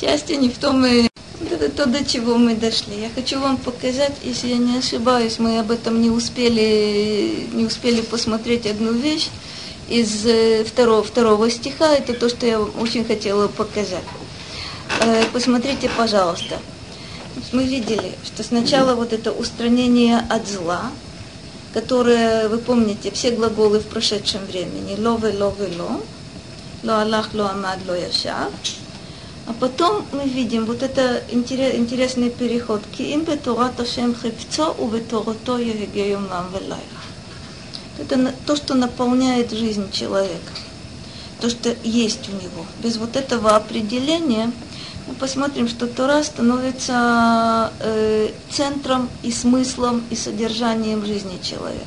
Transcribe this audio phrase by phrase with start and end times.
[0.00, 1.08] Счастье не в том, и
[1.50, 3.00] это то, до чего мы дошли.
[3.00, 8.00] Я хочу вам показать, если я не ошибаюсь, мы об этом не успели, не успели
[8.00, 9.28] посмотреть одну вещь
[9.88, 11.94] из э, второго, второго стиха.
[11.94, 14.04] Это то, что я очень хотела показать.
[15.00, 16.58] Э, посмотрите, пожалуйста.
[17.52, 20.90] Мы видели, что сначала вот это устранение от зла,
[21.74, 26.00] которое, вы помните, все глаголы в прошедшем времени, лове, лове, ло,
[26.82, 28.50] ло аллах, ло амад, ло яшав,
[29.46, 32.82] а потом мы видим вот это интересный переход.
[32.96, 36.46] Киим бетурат Ашем хипцо у бетурато егеюм вам
[37.98, 40.52] Это то, что наполняет жизнь человека.
[41.40, 42.66] То, что есть у него.
[42.82, 44.50] Без вот этого определения
[45.06, 51.84] мы посмотрим, что Тора становится э, центром и смыслом и содержанием жизни человека.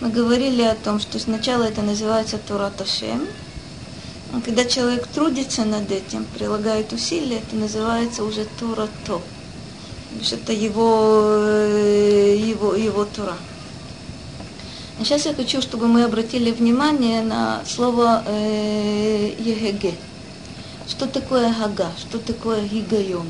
[0.00, 3.26] Мы говорили о том, что сначала это называется Тора Ташем,
[4.44, 9.22] когда человек трудится над этим, прилагает усилия, это называется уже Тура То.
[10.30, 13.36] Это его, э, его, его Тура.
[15.00, 19.32] А сейчас я хочу, чтобы мы обратили внимание на слово э.
[20.88, 21.92] Что такое Гага?
[21.98, 23.26] Что такое Гигайон?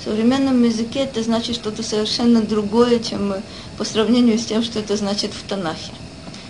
[0.00, 3.34] В современном языке это значит что-то совершенно другое, чем
[3.78, 5.92] по сравнению с тем, что это значит в Танахе.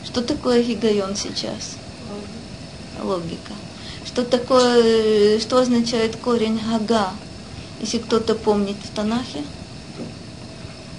[0.05, 1.77] Что такое Гигайон сейчас?
[3.05, 3.52] Логика.
[4.05, 7.10] Что такое, что означает корень Гага,
[7.80, 9.44] если кто-то помнит в Танахе?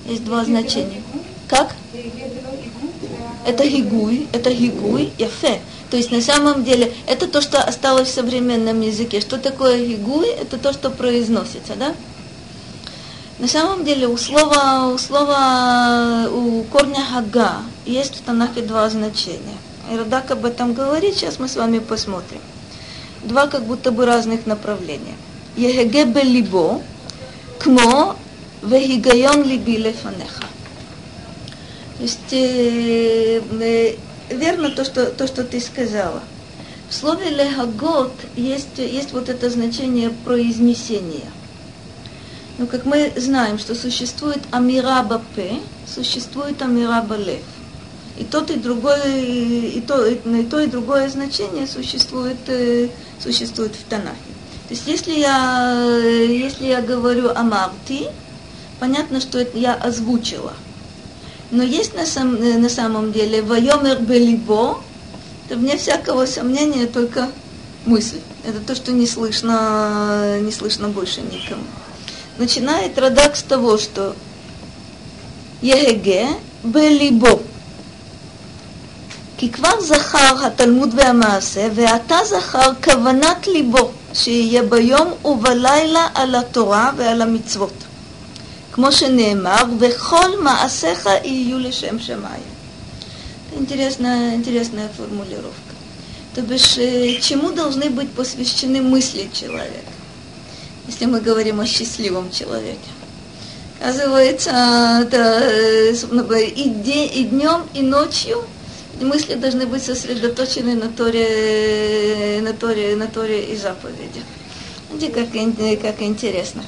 [0.05, 1.01] Есть два значения.
[1.47, 1.75] Как?
[3.45, 5.61] Это гигуй, это гигуй, яфе.
[5.91, 9.21] То есть на самом деле это то, что осталось в современном языке.
[9.21, 10.27] Что такое гигуй?
[10.27, 11.93] Это то, что произносится, да?
[13.37, 19.57] На самом деле у слова, у слова, у корня хага есть в Танахе два значения.
[19.91, 22.41] И Радак об этом говорит, сейчас мы с вами посмотрим.
[23.23, 25.15] Два как будто бы разных направления.
[25.55, 26.81] Егеге белибо,
[27.59, 28.15] кмо
[28.61, 30.45] вегигайон либи лефанеха.
[31.97, 33.95] То есть э, э,
[34.29, 36.21] верно то что, то, что ты сказала.
[36.89, 41.31] В слове легагот есть, есть вот это значение произнесения.
[42.57, 47.43] Но как мы знаем, что существует амира бапе, существует амира балев.
[48.17, 52.87] И тот, и другой, и то, и, то, и другое значение существует, э,
[53.19, 54.15] существует в Танахе.
[54.69, 55.77] То есть если я,
[56.25, 58.07] если я говорю о Марти,
[58.79, 60.53] понятно, что это я озвучила.
[61.51, 64.79] Но есть на, сам, на самом деле «Вайомер белибо»,
[65.45, 67.29] это вне всякого сомнения только
[67.85, 68.19] мысль.
[68.45, 71.63] Это то, что не слышно, не слышно больше никому.
[72.37, 74.15] Начинает Радак с того, что
[75.61, 76.29] Егеге
[76.63, 77.41] белибо–
[79.40, 87.22] כי כבר זכר התלמוד והמעשה, ועתה זכר כוונת ליבו, שיהיה ביום ובלילה על התורה ועל
[87.22, 87.72] המצוות.
[88.72, 92.60] כמו שנאמר, וכל מעשיך יהיו לשם שמיים.
[93.56, 95.74] Интересная, интересная формулировка.
[96.34, 96.74] То бишь,
[97.20, 99.92] чему должны быть посвящены мысли человека,
[100.86, 102.90] если мы говорим о счастливом человеке?
[103.80, 104.50] Оказывается,
[105.02, 105.50] это,
[106.38, 108.53] и, день, и днем, и ночью –
[109.01, 114.21] мысли должны быть сосредоточены на Торе, на Торе, на Торе и заповеди.
[114.91, 115.31] Видите, как,
[115.81, 116.63] как интересно.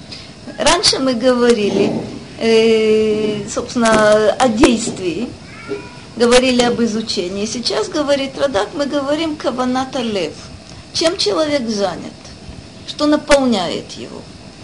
[0.58, 1.92] Раньше мы говорили,
[2.40, 5.30] э, собственно, о действии,
[6.16, 7.46] говорили об изучении.
[7.46, 10.34] Сейчас, говорит Радак, мы говорим каваната лев.
[10.94, 12.14] Чем человек занят?
[12.88, 14.22] Что наполняет его?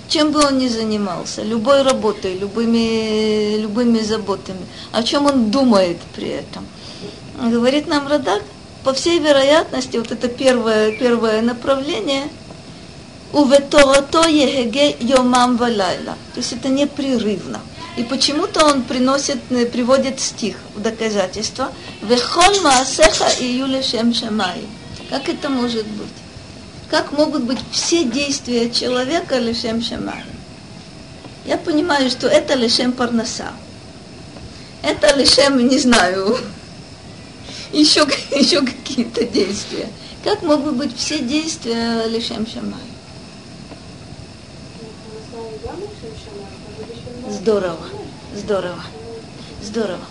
[0.10, 6.28] Чем бы он ни занимался, любой работой, любыми, любыми заботами, о чем он думает при
[6.28, 6.66] этом–
[7.52, 8.42] говорит нам Радак,
[8.84, 12.30] по всей вероятности, вот это первое, первое направление,
[13.32, 16.18] уветорато егеге йомам валайла.
[16.34, 17.62] То есть это непрерывно.
[17.96, 21.72] И почему-то он приносит, э, приводит стих в доказательство.
[22.02, 24.62] Вехоль маасеха и юлешем шамай.
[25.10, 26.08] Как это может быть?
[26.90, 30.24] Как могут быть все действия человека лишем шамай?
[31.46, 33.52] Я понимаю, что это лишем парнаса.
[34.82, 36.38] Это лишем, не знаю,
[37.74, 39.90] еще, еще какие-то действия.
[40.24, 42.80] Как могут быть все действия Лешем Шамай?
[47.30, 47.86] Здорово,
[48.36, 48.84] здорово,
[49.62, 50.06] здорово.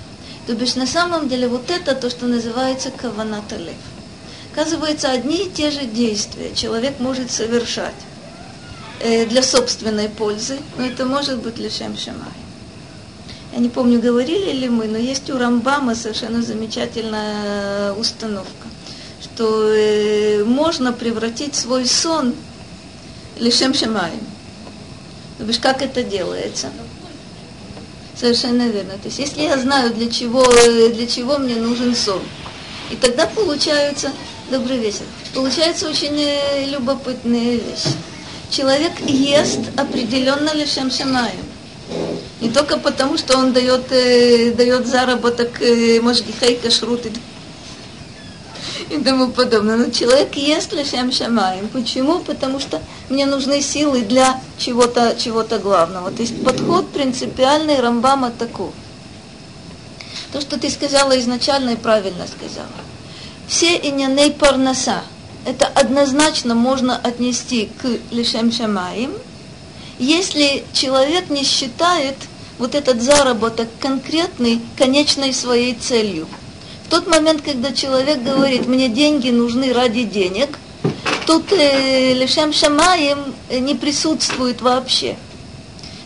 [0.46, 3.56] То бишь на самом деле вот это то, что называется каваната.
[4.52, 7.94] Оказывается, одни и те же действия человек может совершать
[9.00, 12.41] э, для собственной пользы, но это может быть лишем шамай
[13.52, 18.68] я не помню, говорили ли мы, но есть у Рамбама совершенно замечательная установка,
[19.22, 22.34] что э, можно превратить свой сон
[23.38, 24.20] лишем шамаем.
[25.36, 26.70] То бишь, как это делается?
[28.18, 28.92] Совершенно верно.
[28.92, 32.22] То есть, если я знаю, для чего, для чего мне нужен сон,
[32.90, 34.12] и тогда получается,
[34.50, 35.04] добрый вечер,
[35.34, 37.94] получается очень э, любопытная вещь.
[38.50, 41.51] Человек ест определенно лишем шамаем.
[42.40, 47.12] Не только потому, что он дает, э, дает заработок э, можгихей кашрут и
[48.92, 49.76] и тому подобное.
[49.76, 51.68] Но человек ест лишем шамаем.
[51.68, 52.20] Почему?
[52.20, 56.10] Потому что мне нужны силы для чего-то чего главного.
[56.10, 58.72] То есть подход принципиальный Рамбама таков.
[60.32, 62.68] То, что ты сказала изначально и правильно сказала.
[63.46, 65.02] Все иняней парнаса,
[65.44, 69.12] это однозначно можно отнести к лишем шамаим,
[70.02, 72.16] если человек не считает
[72.58, 76.28] вот этот заработок конкретный конечной своей целью–
[76.92, 80.58] тот момент, когда человек говорит, мне деньги нужны ради денег,
[81.26, 85.16] тут э, лишем шамаем не присутствует вообще.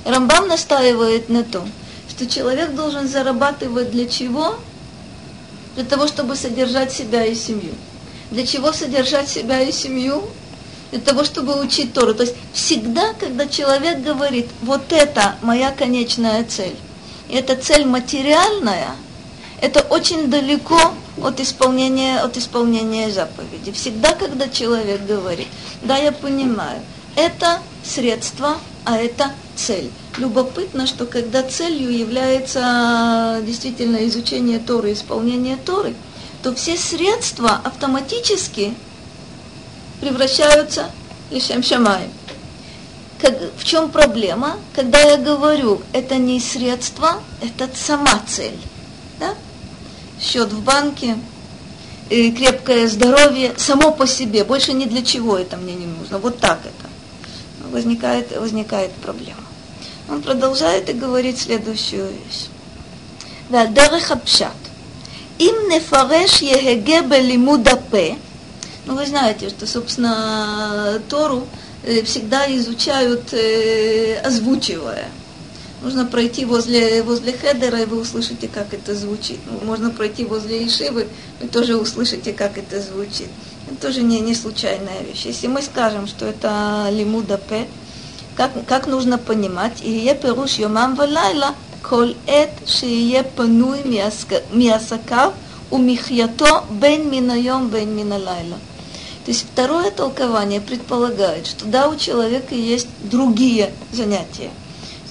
[0.05, 1.69] Рамбам настаивает на том,
[2.09, 4.55] что человек должен зарабатывать для чего?
[5.75, 7.75] Для того, чтобы содержать себя и семью.
[8.31, 10.23] Для чего содержать себя и семью?
[10.91, 12.15] Для того, чтобы учить Тору.
[12.15, 16.77] То есть всегда, когда человек говорит, вот это моя конечная цель,
[17.29, 18.91] и эта цель материальная–
[19.61, 20.79] это очень далеко
[21.23, 23.73] от исполнения, от исполнения заповеди.
[23.73, 25.49] Всегда, когда человек говорит,
[25.83, 26.81] да, я понимаю,
[27.17, 29.91] это средство, а это цель.
[30.19, 35.95] Любопытно, что когда целью является действительно изучение Торы, исполнение Торы,
[36.43, 38.75] то все средства автоматически
[40.00, 40.90] превращаются
[41.30, 42.12] лишем шамаем.
[43.20, 44.58] Как, в чем проблема?
[44.74, 48.58] Когда я говорю, это не средство, это сама цель.
[49.20, 49.36] Да?
[50.22, 51.18] счет в банке,
[52.10, 56.20] и крепкое здоровье само по себе, больше ни для чего это мне не нужно.
[56.20, 57.70] Вот так это.
[57.72, 59.44] Возникает, возникает проблема.
[60.10, 62.48] Он продолжает и говорит следующую вещь.
[63.52, 64.62] והדרך הפשט,
[65.40, 68.16] אם נפרש יהגה בלימוד הפה,
[68.87, 71.47] ну вы знаете, что, собственно, Тору
[71.85, 75.09] э, всегда изучают, э, озвучивая
[75.83, 79.39] нужно пройти возле, возле хедера, и вы услышите, как это звучит.
[79.51, 81.07] Ну, можно пройти возле Ишивы,
[81.41, 83.29] вы тоже услышите, как это звучит.
[83.67, 85.27] Это тоже не, не случайная вещь.
[85.27, 87.67] Если мы скажем, что это לימוד הפה,
[88.37, 93.83] как, как нужно понимать, יהיה פירוש יומם ולילה, כל עת שיהיה פנוי
[94.53, 95.35] миасакав,
[95.71, 98.59] умихьято бен минайом бен миналайла.
[99.27, 104.51] То есть второе толкование предполагает, что да, у человека есть другие занятия–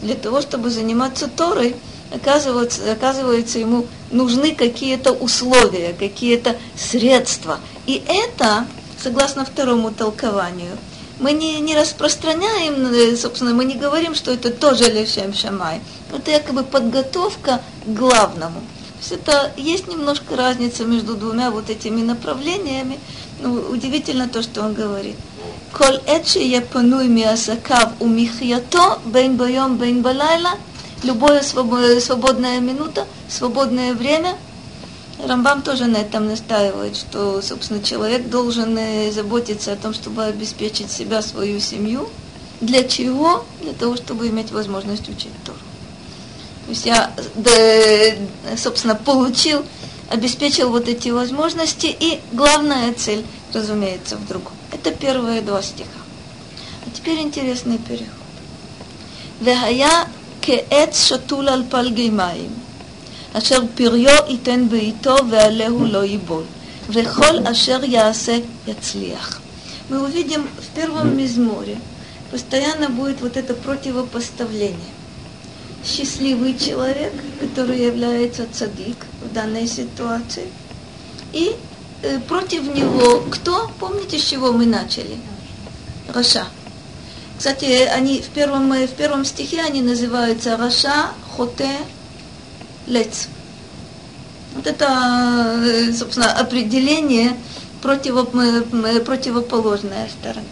[0.06, 1.76] для того, чтобы заниматься Торой,
[2.14, 7.60] оказывается, оказывается ему нужны какие-то условия, какие-то средства.
[7.86, 8.68] И это,
[9.02, 10.78] согласно второму толкованию,
[11.20, 15.80] мы не, не распространяем, э, собственно, мы не говорим, что это тоже лешем шамай.
[16.14, 18.60] Это якобы подготовка к главному.
[18.60, 23.00] То есть это есть немножко разница между двумя вот этими направлениями.
[23.40, 25.16] Ну, удивительно то, что он говорит.
[25.74, 30.52] Коль эдши я пануй миасакав у михьято, бен боем, бен балайла,
[31.04, 34.36] любая свободная минута, свободное время.
[35.24, 40.92] Рамбам тоже на этом настаивает, что, собственно, человек должен э, заботиться о том, чтобы обеспечить
[40.92, 42.10] себя, свою семью.
[42.60, 43.46] Для чего?
[43.62, 45.58] Для того, чтобы иметь возможность учить Тору.
[46.66, 47.52] То есть я, да,
[48.58, 49.64] собственно, получил
[50.09, 54.53] обеспечил вот эти возможности, и главная цель, разумеется, в другом.
[54.73, 55.89] Это первые два стиха.
[56.87, 58.21] А теперь интересный переход.
[59.43, 60.03] והיה
[60.43, 62.51] כעץ שתול על פלגי מים,
[63.33, 66.45] אשר פריו ייתן בעיתו ועליהו לא ייבול,
[66.89, 69.41] וכל אשר יעשה יצליח.
[69.91, 71.77] Мы увидим в первом мизморе,
[72.31, 74.93] постоянно будет вот это противопоставление.
[75.86, 80.48] Счастливый человек, который является цадик в данной ситуации,
[81.32, 81.56] и
[82.06, 83.72] Э, против него кто?
[83.80, 85.18] Помните, с чего мы начали?
[86.14, 86.46] רשע.
[87.38, 91.72] Кстати, они в первом, в первом стихе они называются רשע, חוטא,
[92.86, 93.28] לץ.
[94.54, 97.36] Вот это, э, собственно, определение
[97.82, 100.46] противо, противоположная сторона.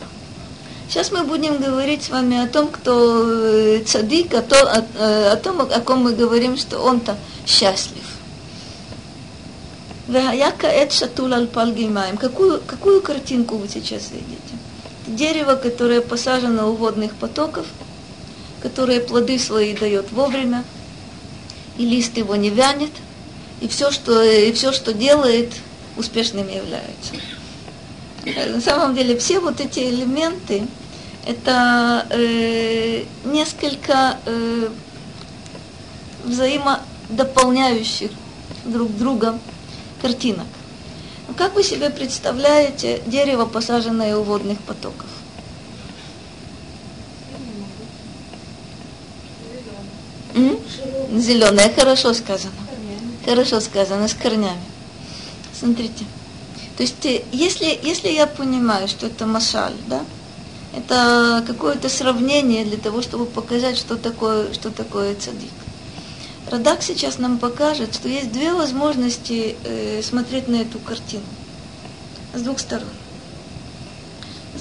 [0.89, 5.35] Сейчас мы будем говорить с вами о том, кто э, цадик, о, то, о, о
[5.37, 8.03] том, о ком мы говорим, что он-то счастлив.
[12.17, 14.37] Какую, какую картинку вы сейчас видите?
[15.07, 17.65] Дерево, которое посажено у водных потоков,
[18.61, 20.63] которое плоды свои дает вовремя,
[21.77, 22.91] и лист его не вянет,
[23.61, 25.53] и все, что, и все, что делает,
[25.97, 27.13] успешным является.
[28.25, 30.65] На самом деле все вот эти элементы,
[31.25, 34.69] это э, несколько э,
[36.23, 38.11] взаимодополняющих
[38.65, 39.37] друг друга
[40.01, 40.47] картинок.
[41.27, 45.07] Ну, как вы себе представляете дерево, посаженное у водных потоков?
[51.13, 52.53] Зеленое, хорошо сказано.
[53.25, 54.59] Хорошо сказано, с корнями.
[55.57, 56.05] Смотрите.
[56.77, 60.03] То есть, э, если, если я понимаю, что это машаль, да,
[60.75, 65.51] это какое-то сравнение для того, чтобы показать, что такое, что такое цадик.
[66.49, 71.23] Радак сейчас нам покажет, что есть две возможности э, смотреть на эту картину
[72.33, 72.89] с двух сторон.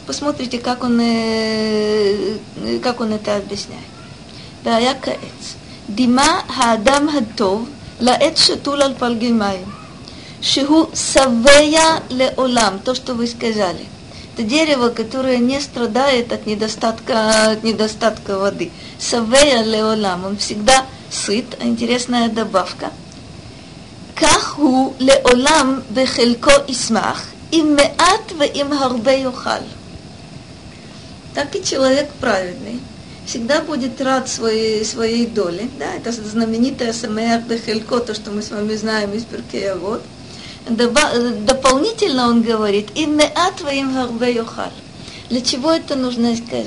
[0.06, 2.38] Посмотрите, как он, э,
[2.82, 3.80] как он это объясняет.
[4.64, 5.56] Да, я каец.
[5.88, 7.62] Дима хаадам хатов
[8.00, 9.81] лаэт шатул аль пальгимаем.
[10.42, 13.86] Шиху савея леолам, то, что вы сказали.
[14.34, 18.72] Это дерево, которое не страдает от недостатка, от недостатка воды.
[18.98, 22.90] Савея леолам, он всегда сыт, интересная добавка.
[24.16, 28.72] Каху леолам бехелько исмах, им меат в им
[29.32, 29.66] харбе.
[31.34, 32.80] Так и человек праведный
[33.26, 35.68] всегда будет рад своей, своей доле.
[35.78, 40.02] Да, это знаменитое Самеях Бехелько, то, что мы с вами знаем из Перкея вот.
[40.68, 43.90] Дополнительно он говорит, и меат твоим
[44.22, 44.70] йохал.
[45.28, 46.66] Для чего это нужно сказать?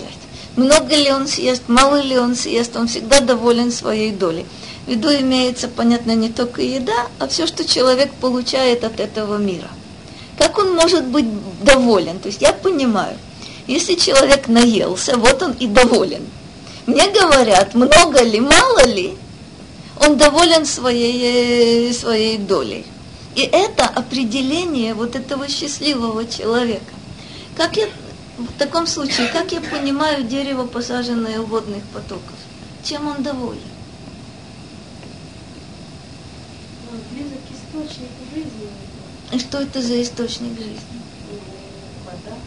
[0.55, 4.45] Много ли он съест, мало ли он съест, он всегда доволен своей долей.
[4.85, 9.69] В виду имеется, понятно, не только еда, а все, что человек получает от этого мира.
[10.37, 11.25] Как он может быть
[11.63, 12.19] доволен?
[12.19, 13.17] То есть я понимаю,
[13.67, 16.25] если человек наелся, вот он и доволен.
[16.85, 19.15] Мне говорят, много ли, мало ли,
[19.99, 22.85] он доволен своей, своей долей.
[23.35, 26.93] И это определение вот этого счастливого человека.
[27.57, 27.87] Как я,
[28.37, 32.35] в таком случае, как я понимаю дерево, посаженное у водных потоков?
[32.83, 33.59] Чем он доволен?
[36.91, 38.69] Он близок к источнику жизни.
[39.33, 40.79] И что это за источник жизни?
[42.05, 42.37] Вода.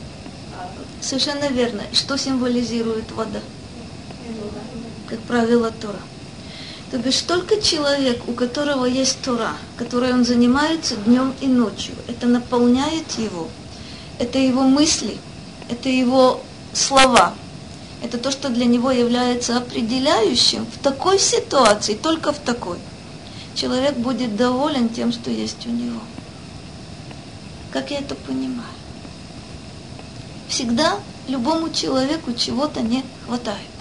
[0.59, 0.71] А
[1.03, 1.83] Совершенно верно.
[1.93, 3.41] Что символизирует вода?
[5.09, 6.01] Как правило, Тора.
[6.91, 12.27] То бишь только человек, у которого есть Тора, которой он занимается днем и ночью, это
[12.27, 13.49] наполняет его,
[14.19, 15.19] это его мысли,
[15.69, 16.41] это его
[16.73, 17.35] слова,
[18.03, 22.79] это то, что для него является определяющим в такой ситуации, только в такой.
[23.55, 26.01] Человек будет доволен тем, что есть у него.
[27.71, 28.65] Как я это понимаю?
[30.49, 33.78] Всегда любому человеку чего-то не хватает.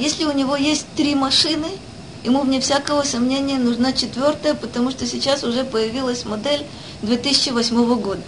[0.00, 1.68] Если у него есть три машины,
[2.24, 6.64] ему вне всякого сомнения нужна четвертая, потому что сейчас уже появилась модель
[7.02, 8.22] 2008 года.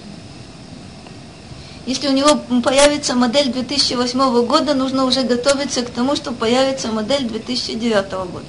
[1.86, 7.24] Если у него появится модель 2008 года, нужно уже готовиться к тому, что появится модель
[7.24, 8.44] 2009 года.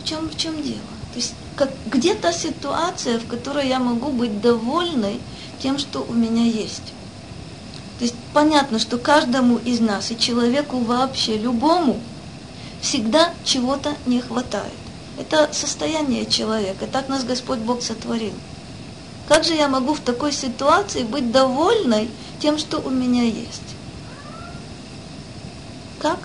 [0.00, 0.78] В чем, в чем дело?
[1.12, 5.18] То есть как, где та ситуация, в которой я могу быть довольной
[5.60, 6.92] тем, что у меня есть?
[8.00, 12.00] То есть понятно, что каждому из нас и человеку вообще, любому,
[12.80, 14.72] всегда чего-то не хватает.
[15.18, 18.32] Это состояние человека, так нас Господь Бог сотворил.
[19.28, 22.08] Как же я могу в такой ситуации быть довольной
[22.40, 23.76] тем, что у меня есть?
[25.98, 26.20] Как?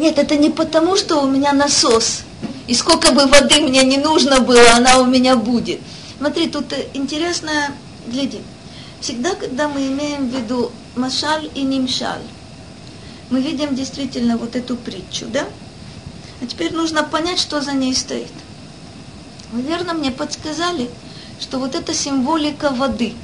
[0.00, 2.24] Нет, это не потому, что у меня насос.
[2.66, 5.78] И сколько бы воды мне не нужно было, она у меня будет.
[6.18, 7.50] Смотри, тут интересно,
[8.06, 8.40] гляди.
[9.00, 12.22] Всегда, когда мы имеем в виду машаль и нимшаль,
[13.28, 15.44] мы видим действительно вот эту притчу, да?
[16.40, 18.32] А теперь нужно понять, что за ней стоит.
[19.52, 20.88] Вы верно мне подсказали,
[21.38, 23.14] что вот эта символика воды,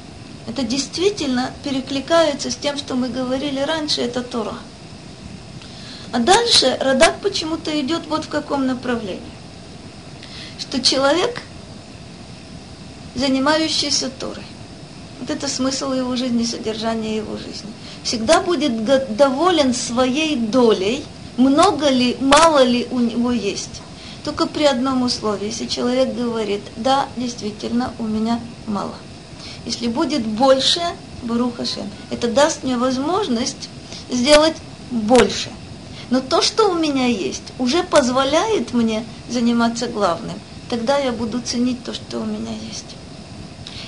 [0.47, 4.55] это действительно перекликается с тем, что мы говорили раньше, это Тора.
[6.11, 9.21] А дальше Радак почему-то идет вот в каком направлении.
[10.59, 11.41] Что человек–
[13.15, 14.43] занимающийся Торой.
[15.19, 17.69] Вот это смысл его жизни, содержание его жизни.
[18.03, 18.83] Всегда будет
[19.15, 21.03] доволен своей долей,
[21.37, 23.81] много ли, мало ли у него есть.
[24.23, 28.95] Только при одном условии, если человек говорит, да, действительно, у меня мало.
[29.65, 30.81] Если будет больше,
[31.23, 33.69] Баруха Шем, это даст мне возможность
[34.09, 34.55] сделать
[34.91, 35.49] больше.
[36.09, 40.35] Но то, что у меня есть, уже позволяет мне заниматься главным.
[40.69, 42.95] Тогда я буду ценить то, что у меня есть.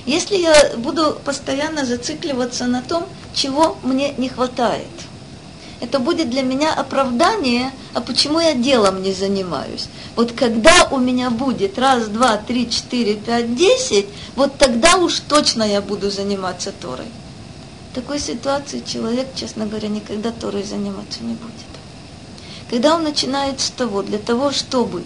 [0.06, 4.86] Если я буду постоянно зацикливаться на том, чего мне не хватает,
[5.80, 9.88] это будет для меня оправдание, а почему я делом не занимаюсь.
[10.14, 15.64] Вот когда у меня будет раз, два, три, четыре, пять, десять, вот тогда уж точно
[15.64, 17.08] я буду заниматься Торой.
[17.90, 21.52] В такой ситуации человек, честно говоря, никогда Торой заниматься не будет.
[22.70, 25.04] Когда он начинает с того, для того, чтобы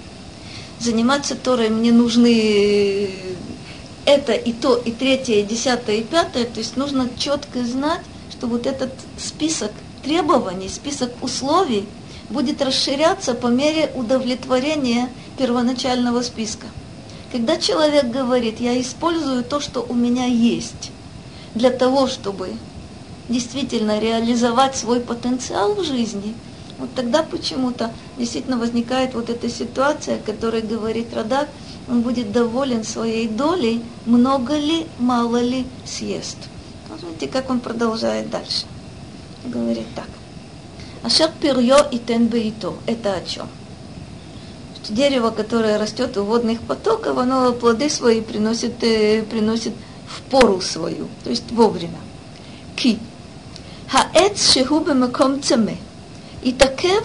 [0.79, 3.11] заниматься Торой, мне нужны
[4.11, 8.01] это и то, и третье, и десятое, и пятое, то есть нужно четко знать,
[8.31, 9.71] что вот этот список
[10.03, 11.87] требований, список условий
[12.29, 16.67] будет расширяться по мере удовлетворения первоначального списка.
[17.33, 20.91] Когда человек говорит, я использую то, что у меня есть,
[21.55, 22.51] для того, чтобы
[23.29, 26.35] действительно реализовать свой потенциал в жизни,
[26.79, 31.49] вот тогда почему-то действительно возникает вот эта ситуация, о которой говорит Радак,
[31.91, 36.37] он будет доволен своей долей, много ли, мало ли съест.
[36.89, 38.67] Посмотрите, как он продолжает дальше.
[39.45, 40.09] Говорит так.
[41.03, 42.75] Ашер перье и тен тенбеито.
[42.87, 43.49] Это о чем?
[44.77, 49.73] Что дерево, которое растет у водных потоков, оно плоды свои приносит, э, приносит
[50.07, 51.99] в пору свою, то есть вовремя.
[52.77, 52.99] Ки.
[53.89, 55.77] Хаэц шеху бемаком цеме
[56.43, 57.03] И такев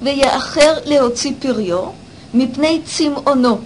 [0.00, 1.92] в я ахер леоци перье,
[2.32, 3.60] мипней цим оно.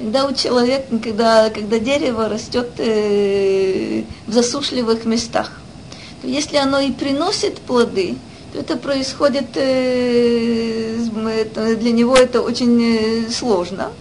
[0.00, 5.60] Когда у человека, когда, когда дерево растет э, в засушливых местах,
[6.22, 8.16] если оно и приносит плоды,
[8.50, 10.96] то это происходит, э,
[11.78, 13.92] для него это очень э, сложно.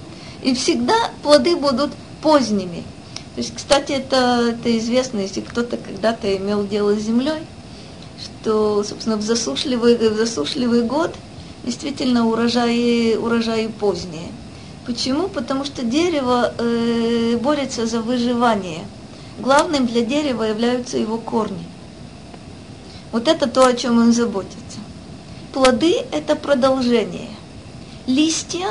[0.42, 1.92] И всегда плоды будут
[2.22, 2.86] поздними.
[3.36, 7.42] То есть, кстати, это, это известно, если кто-то когда-то имел дело с землей,
[8.24, 11.14] что, собственно, в засушливый, в засушливый год
[11.66, 14.30] действительно урожаи, урожаи поздние.
[14.90, 15.28] Почему?
[15.28, 18.88] Потому что дерево э, борется за выживание.
[19.38, 21.64] Главным для дерева являются его корни.
[23.12, 24.80] Вот это то, о чем он заботится.
[25.54, 27.30] Плоды– это продолжение.
[28.08, 28.66] Листья,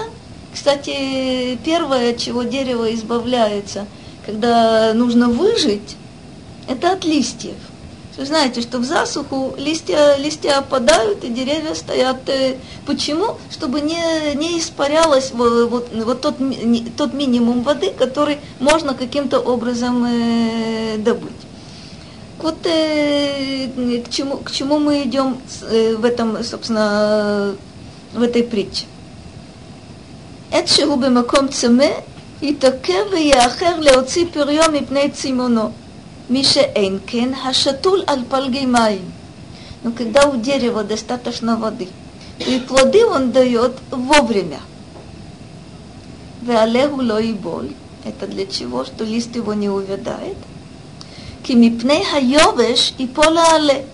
[0.52, 3.86] кстати, первое, от чего дерево избавляется,
[4.26, 5.96] когда нужно выжить,
[6.66, 7.54] это от листьев.
[8.17, 12.29] Вы знаете, что в засуху листья, листья опадают, и деревья стоят.
[12.29, 13.37] Э, почему?
[13.49, 16.35] Чтобы не, не испарялось вот, вот, вот тот,
[16.95, 21.31] тот минимум воды, который можно каким-то образом э, добыть.
[22.39, 27.55] Вот э, к, чему, к чему мы идем э, в этом, собственно,
[28.13, 28.85] в этой притче.
[30.51, 31.85] עת שהוא במקום צמא,
[32.41, 35.69] יתעכב ויאחר להוציא פריו מפני צימונו.
[36.28, 39.12] Миша Эйнкен хашатуль аль пальгеймаим.
[39.82, 41.88] Но ну, когда у дерева достаточно воды,
[42.38, 44.60] и плоды он дает вовремя.
[46.42, 47.72] Веалеху лоиболь.
[48.04, 48.84] Это для чего?
[48.84, 50.36] Что лист его не увядает.
[51.42, 53.86] Кимипней хайовеш и пола але.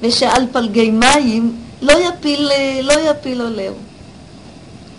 [0.00, 3.76] Веша аль пальгеймаим ло япил олеу.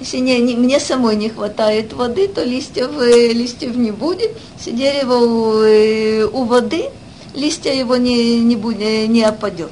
[0.04, 4.32] Если не, не, мне самой не хватает воды, то листьев, э, листьев не будет.
[4.58, 6.90] Если дерево у, э, у воды,
[7.34, 9.72] листья его не, не, будет, э, не опадет.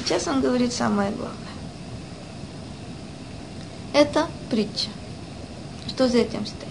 [0.00, 1.36] Сейчас он говорит самое главное.
[3.92, 4.88] Это притча.
[5.86, 6.68] Что за этим стоит?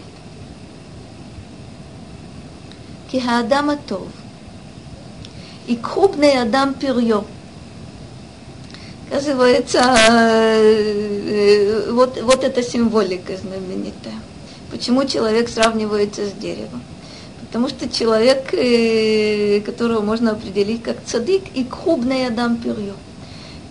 [3.10, 4.10] Кихаадама Тов.
[5.68, 7.24] И крупный Адам Пирьё.
[9.10, 14.15] Оказывается, э, э, вот, вот эта символика знаменитая.
[14.70, 16.84] Почему человек сравнивается с деревом?
[17.39, 22.93] Потому что человек, э, которого можно определить как цадик, и кхубная адам перьё.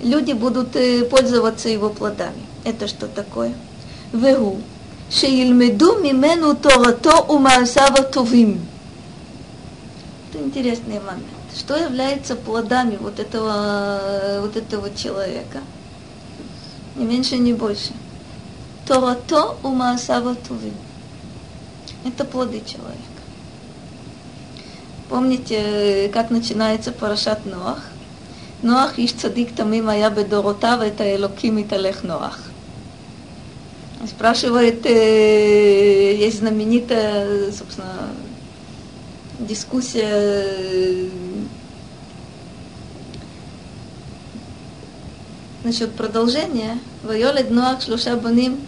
[0.03, 0.75] Люди будут
[1.11, 2.47] пользоваться его плодами.
[2.65, 3.53] Это что такое?
[4.13, 4.57] Веру.
[5.11, 8.61] Шеильмеду мимену торато умарсава тувим.
[10.31, 11.36] Это интересный момент.
[11.59, 15.61] Что является плодами вот этого, вот этого человека?
[16.97, 17.93] Не меньше, не больше.
[18.87, 20.75] Торато умаасава тувим.
[22.05, 23.01] Это плоды человека.
[25.09, 27.83] Помните, как начинается парашат Ноах?
[28.63, 32.39] Ноах иш цадик тамим ая бедоротав, это элоким италех Ноах.
[34.07, 38.11] Спрашивает, э, есть знаменитая, собственно,
[39.39, 41.09] дискуссия э,
[45.65, 46.79] насчет продолжения.
[47.03, 48.59] Вайолед Ноах Шлоша Баним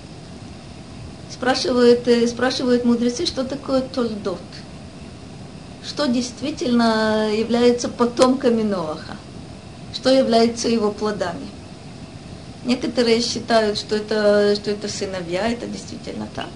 [1.31, 4.40] спрашивают, э, спрашивают мудрецы, что такое Тольдот.
[5.87, 9.16] Что действительно является потомками Ноаха.
[9.94, 11.46] Что является его плодами.
[12.64, 16.50] Некоторые считают, что это, что это сыновья, это действительно так.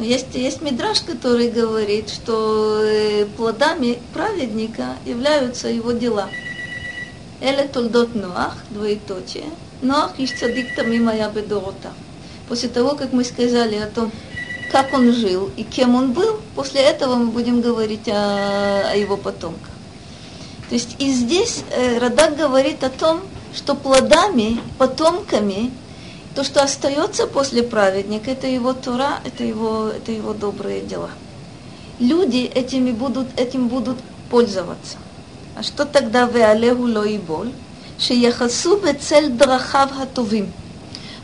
[0.00, 6.28] Есть, есть мидраж, который говорит, что э, плодами праведника являются его дела.
[7.42, 9.44] Эле толдот Ноах, двоеточие.
[9.82, 11.30] Ноах иш цадик тамима я.
[12.48, 14.10] После того, как мы сказали о том,
[14.72, 19.18] как он жил и кем он был, после этого мы будем говорить о, о его
[19.18, 19.70] потомках.
[20.70, 23.20] То есть и здесь э, Радак говорит о том,
[23.54, 25.72] что плодами, потомками,
[26.34, 31.10] то, что остается после праведника, это его тура, это его, это его добрые дела.
[31.98, 33.98] Люди этими будут, этим будут
[34.30, 34.96] пользоваться.
[35.56, 37.52] А что тогда веалеху лоиболь?
[37.98, 40.52] Шеяхасу бецель драхав хатувим.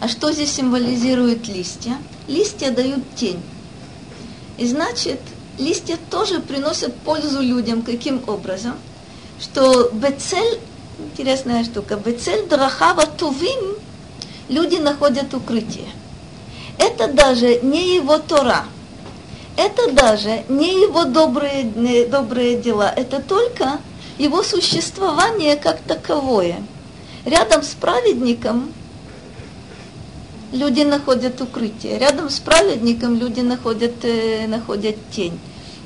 [0.00, 1.96] А что здесь символизируют листья?
[2.28, 3.40] Листья дают тень.
[4.58, 5.20] И значит,
[5.58, 7.82] листья тоже приносят пользу людям.
[7.82, 8.74] Каким образом?
[9.40, 10.58] Что бецель,
[10.98, 13.76] интересная штука, бецель драхава тувим,
[14.48, 15.88] люди находят укрытие.
[16.78, 18.64] Это даже не его Тора,
[19.56, 23.78] это даже не его добрые, не добрые дела, это только
[24.18, 26.62] его существование как таковое.
[27.24, 28.72] Рядом с праведником
[30.52, 35.38] люди находят укрытие, рядом с праведником люди находят, э, находят тень.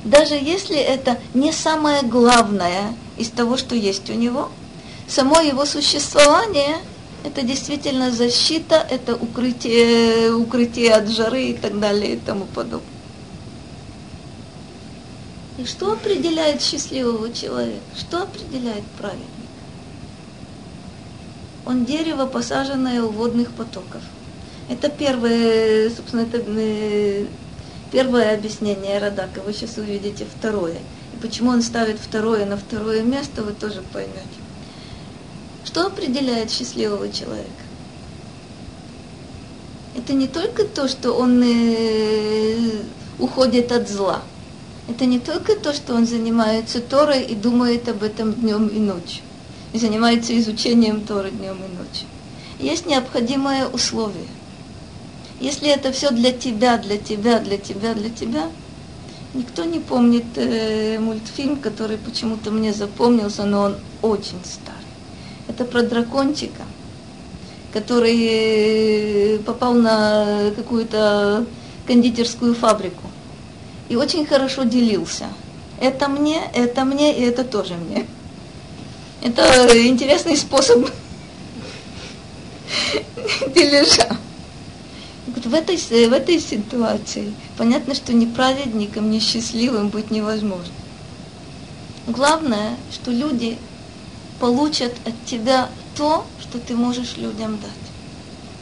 [0.03, 4.49] Даже если это не самое главное из того, что есть у него,
[5.07, 6.77] само его существование–
[7.23, 12.87] это действительно защита, это укрытие, укрытие от жары и так далее и тому подобное.
[15.57, 17.81] И что определяет счастливого человека?
[17.95, 19.29] Что определяет праведника?
[21.65, 24.01] Он дерево, посаженное у водных потоков.
[24.69, 27.27] Это первое, собственно, это э,
[27.91, 29.41] первое объяснение Радака.
[29.41, 30.79] Вы сейчас увидите второе.
[31.13, 34.40] И почему он ставит второе на второе место, вы тоже поймете.
[35.65, 37.49] Что определяет счастливого человека?
[39.95, 42.81] Это не только то, что он э,
[43.19, 44.21] уходит от зла–
[44.91, 49.21] это не только то, что он занимается Торой и думает об этом днем и ночью,
[49.73, 52.07] и занимается изучением Торы днем и ночью.
[52.59, 54.27] Есть необходимое условие.
[55.39, 58.49] Если это все для тебя, для тебя, для тебя, для тебя,
[59.33, 64.80] никто не помнит э, мультфильм, который почему-то мне запомнился, но он очень старый.
[65.51, 66.63] Это про дракончика,
[67.73, 71.45] который э, попал на какую-то
[71.85, 73.03] кондитерскую фабрику
[73.89, 75.25] и очень хорошо делился.
[75.81, 78.07] Это мне, это мне и это тоже мне.
[79.21, 80.89] Это интересный способ
[83.53, 84.15] дележа.
[85.27, 90.71] В этой, в этой ситуации понятно, что ни праведником, ни счастливым быть невозможно.
[92.07, 93.57] Главное, что люди
[94.41, 97.85] получат от тебя то, что ты можешь людям дать.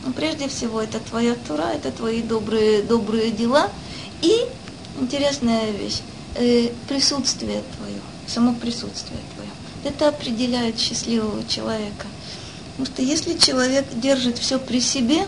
[0.06, 3.70] Но прежде всего, это твоя тура, это твои добрые, добрые дела
[4.22, 4.46] и
[5.00, 6.02] интересная вещь.
[6.36, 9.50] Э, присутствие твое, само присутствие твое.
[9.86, 12.08] Это определяет счастливого человека.
[12.72, 15.26] Потому что если человек держит все при себе,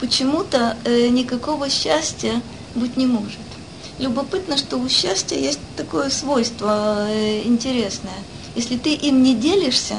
[0.00, 2.42] почему-то э, никакого счастья
[2.74, 3.40] быть не может.
[3.98, 8.20] Любопытно, что у счастья есть такое свойство э, интересное.
[8.54, 9.96] Если ты им не делишься,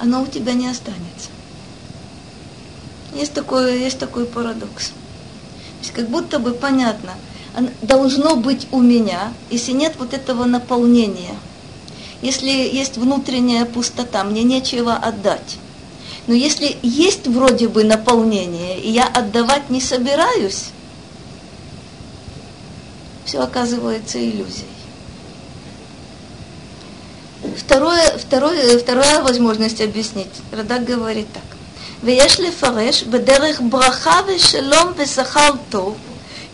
[0.00, 1.30] оно у тебя не останется.
[3.14, 4.88] Есть такой, есть такой парадокс.
[4.88, 7.14] То есть как будто бы понятно–
[7.82, 11.34] должно быть у меня, если нет вот этого наполнения,
[12.22, 15.56] если есть внутренняя пустота, мне нечего отдать.
[16.26, 20.66] Но если есть вроде бы наполнение, и я отдавать не собираюсь,
[23.24, 24.66] все оказывается иллюзией.
[27.57, 30.31] Второе, второе, вторая возможность объяснить.
[30.51, 31.43] Радак говорит так.
[32.03, 35.95] ויש לפרש בדרך ברכה ושלום ושכר טוב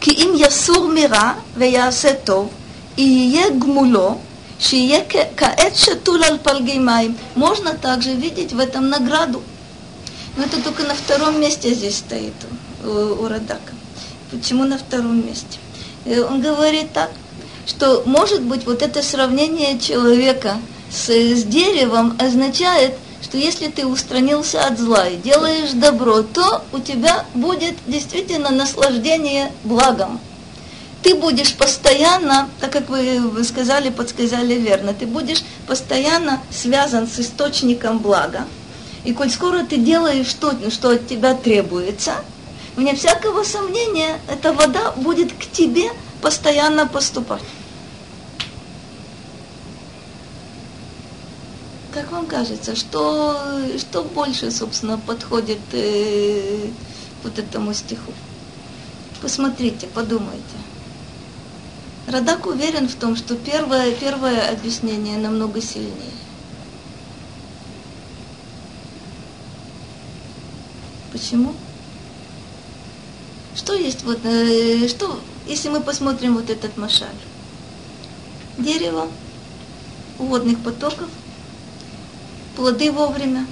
[0.02, 2.50] כי אם יסור מרע ויעשה טוב,
[2.98, 4.18] יהיה גמולו,
[4.60, 5.00] שיהיה
[5.38, 7.16] כעת שתול על פלגי מים.
[7.36, 9.42] Можно также видеть в этом награду.
[10.38, 12.34] Но это только на втором месте здесь стоит
[12.84, 13.74] у, у Радака.
[14.32, 15.58] Почему на втором месте?
[16.30, 17.12] Он говорит так,
[17.66, 20.58] что может быть вот это сравнение человека
[20.95, 26.79] с, с деревом означает, что если ты устранился от зла и делаешь добро, то у
[26.79, 30.21] тебя будет действительно наслаждение благом.
[31.03, 37.99] Ты будешь постоянно, так как вы сказали, подсказали верно, ты будешь постоянно связан с источником
[37.99, 38.47] блага.
[39.05, 42.13] И коль скоро ты делаешь то, что от тебя требуется,
[42.77, 45.91] вне всякого сомнения, эта вода будет к тебе
[46.23, 47.43] постоянно поступать.
[51.95, 53.39] Как вам кажется, что,
[53.79, 56.67] что больше, собственно, подходит э,
[57.23, 58.11] вот этому стиху?
[59.23, 60.43] Посмотрите, подумайте.
[62.09, 65.93] Радак уверен в том, что первое, первое объяснение намного сильнее.
[71.13, 71.55] Почему?
[73.55, 77.15] Что есть вот, э, что, если мы посмотрим вот этот машаль?
[78.59, 79.09] Дерево,
[80.19, 81.09] водных потоков,
[82.57, 83.47] плоды вовремя,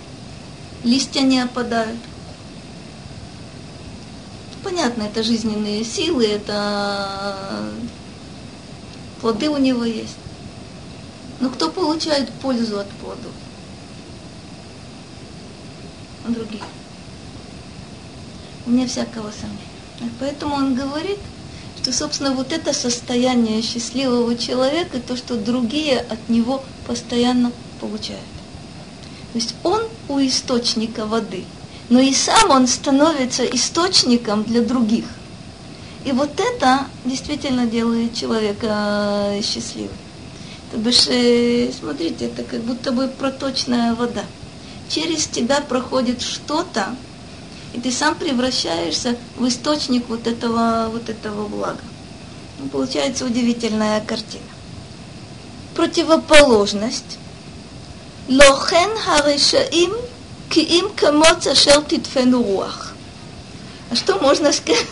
[0.84, 1.98] листья не опадают.
[4.62, 7.72] Понятно, это жизненные силы, это
[9.20, 10.16] плоды у него есть.
[11.40, 13.32] Но кто получает пользу от плодов?
[16.28, 16.62] Другие.
[18.64, 20.12] Вне всякого сомнения.
[20.20, 21.18] Поэтому он говорит,
[21.80, 28.22] что, собственно, вот это состояние счастливого человека, то, что другие от него постоянно получают.
[29.32, 31.44] То есть он у источника воды,
[31.88, 35.06] но и сам он становится источником для других.
[36.04, 39.96] И вот это действительно делает человека счастливым.
[40.70, 44.24] То бишь, э, смотрите, это как будто бы проточная вода.
[44.88, 46.94] Через тебя проходит что-то,
[47.72, 51.80] и ты сам превращаешься в источник вот этого, вот этого блага.
[52.58, 54.44] Ну, получается удивительная картина.
[55.74, 57.18] Противоположность.
[58.29, 59.93] Лохен харишаим
[60.49, 62.93] киим камоц ашер титфену руах.
[63.89, 64.85] А что можно сказать?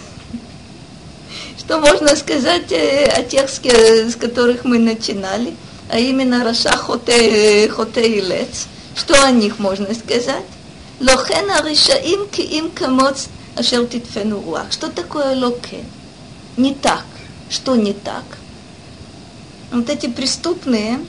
[1.60, 5.56] Что можно сказать э, о тех, с которых мы начинали,
[5.90, 8.68] а именно Раша Хоте, хоте и Лец?
[8.96, 10.46] Что о них можно сказать?
[11.02, 13.28] Лохен הרשעים כי אם כמוץ
[13.60, 14.72] אשר תדפנו רוח.
[14.72, 15.86] Что такое локен?
[16.58, 17.06] Не так.
[17.50, 18.24] Что не так?
[19.72, 21.00] Вот эти преступные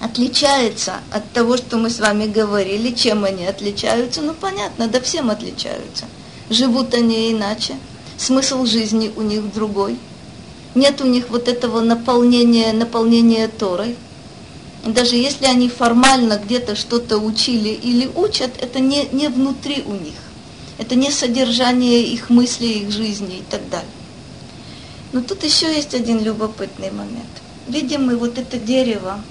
[0.00, 2.92] отличаются от того, что мы с вами говорили.
[2.92, 4.22] Чем они отличаются?
[4.22, 6.06] Ну, понятно, да всем отличаются.
[6.48, 7.76] Живут они иначе.
[8.16, 9.98] Смысл жизни у них другой.
[10.74, 13.96] Нет у них вот этого наполнения, наполнения Торой
[14.84, 20.14] даже если они формально где-то что-то учили или учат, это не, не внутри у них.
[20.78, 23.88] Это не содержание их мыслей, их жизни и так далее.
[25.12, 27.28] Но тут еще есть один любопытный момент.
[27.68, 29.22] Видим мы вот это дерево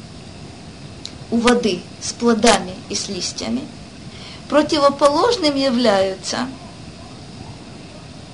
[1.32, 3.68] у воды с плодами и с листьями.
[4.50, 6.48] Противоположным являются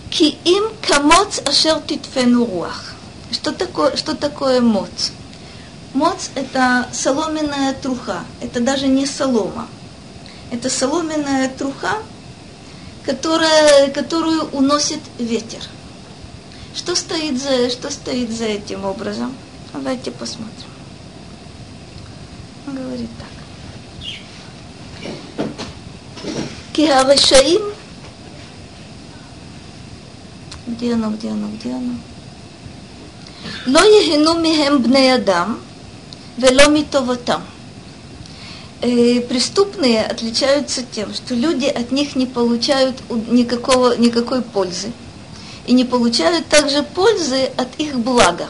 [0.09, 2.93] ки им камоц ашер титфену руах.
[3.31, 5.11] Что такое, что такое моц?
[5.93, 9.67] Моц– это соломенная труха, это даже не солома.
[10.51, 11.97] Это соломенная труха,
[13.03, 15.63] которая, которую уносит ветер.
[16.75, 19.35] Что стоит, за, что стоит за этим образом?
[19.73, 20.74] Давайте посмотрим.
[22.66, 23.28] Он говорит так.
[26.72, 27.62] Киарашаим.
[30.66, 31.94] Где оно, где оно, где оно?
[33.66, 35.58] לא ייהנו מהם בני אדם,
[36.38, 37.42] вело митоватам.
[38.80, 44.90] Преступные отличаются тем, что люди от них не получают никакого, никакой пользы.
[45.66, 48.48] И не получают также пользы от их блага.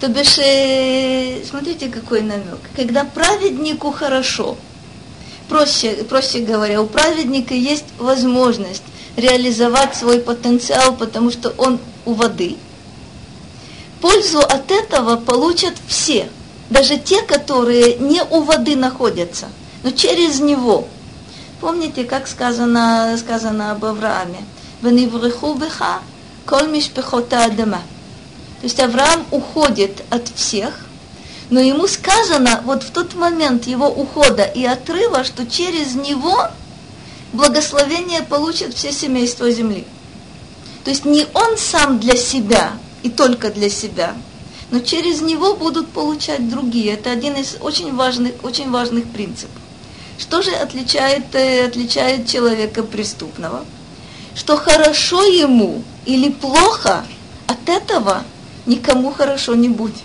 [0.00, 2.58] То бишь, э, смотрите, какой намек.
[2.76, 4.56] Когда праведнику хорошо,
[5.48, 8.82] проще, проще говоря, у праведника есть возможность
[9.16, 12.56] реализовать свой потенциал, потому что он у воды.
[14.00, 16.28] Пользу от этого получат все–
[16.70, 19.46] даже те, которые не у воды находятся,
[19.82, 20.88] но через него.
[21.60, 24.38] Помните, как сказано, сказано об Аврааме?
[24.82, 26.00] «Венивреху беха
[26.46, 27.80] коль мишпехота адама».
[28.64, 30.86] То есть Авраам уходит от всех,
[31.50, 36.48] но ему сказано вот в тот момент его ухода и отрыва, что через него
[37.34, 39.84] благословение получат все семейства земли.
[40.82, 42.72] То есть не он сам для себя
[43.02, 44.14] и только для себя–
[44.70, 46.94] но через него будут получать другие.
[46.94, 49.60] Это один из очень важных, очень важных принципов.
[50.18, 53.66] Что же отличает, э, отличает человека преступного?
[54.34, 57.04] Что хорошо ему или плохо,
[57.46, 58.24] от этого
[58.65, 60.03] никому хорошо не будет.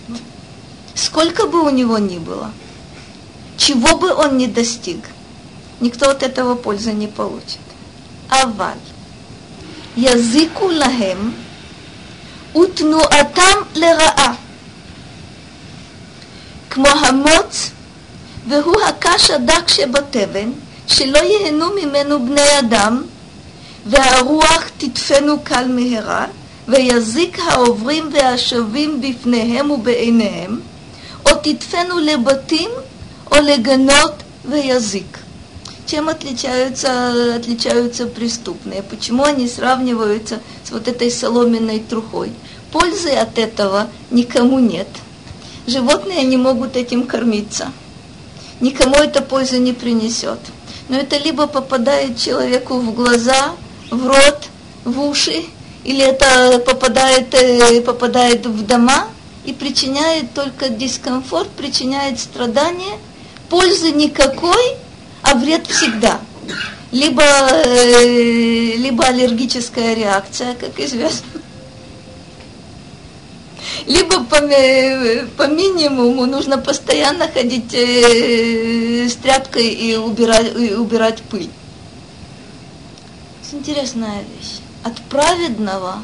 [0.94, 2.52] Сколько бы у него ни было,
[3.56, 5.08] чего бы он ни достиг,
[5.80, 7.60] никто от этого пользы не получит.
[8.28, 8.78] Аваль.
[9.96, 11.34] Языку лахем
[12.52, 14.36] утнуатам лераа.
[16.74, 17.70] כמו המוץ,
[18.48, 20.50] והוא הקש הדק שבתבן,
[20.86, 23.02] שלא ייהנו ממנו בני אדם,
[23.86, 26.26] והרוח תדפנו קל מהרה,
[26.68, 30.60] ויזיק העוברים והשבים בפניהם ובעיניהם,
[31.26, 32.70] או תדפנו לבתים
[33.32, 34.12] או לגנות
[34.44, 35.18] ויזיק.
[35.86, 42.32] чем отличаются, отличаются преступные, почему они сравниваются с вот этой соломенной трухой.
[42.72, 44.88] Пользы от этого никому нет.
[45.66, 47.70] Животные не могут этим кормиться.
[48.60, 50.38] Никому это пользы не принесет.
[50.88, 53.52] Но это либо попадает человеку в глаза,
[53.90, 54.48] в рот,
[54.84, 55.44] в уши,
[55.83, 59.07] или это попадает, э, попадает в дома
[59.45, 62.97] и причиняет только дискомфорт, причиняет страдания,
[63.49, 64.75] пользы никакой,
[65.21, 66.19] а вред всегда.
[66.91, 71.41] Либо, э, либо аллергическая реакция, как известно,
[73.85, 74.39] либо по,
[75.37, 81.49] по минимуму нужно постоянно ходить э, с тряпкой и убирать, и убирать пыль.
[83.51, 84.59] Интересная вещь.
[84.83, 85.99] От праведного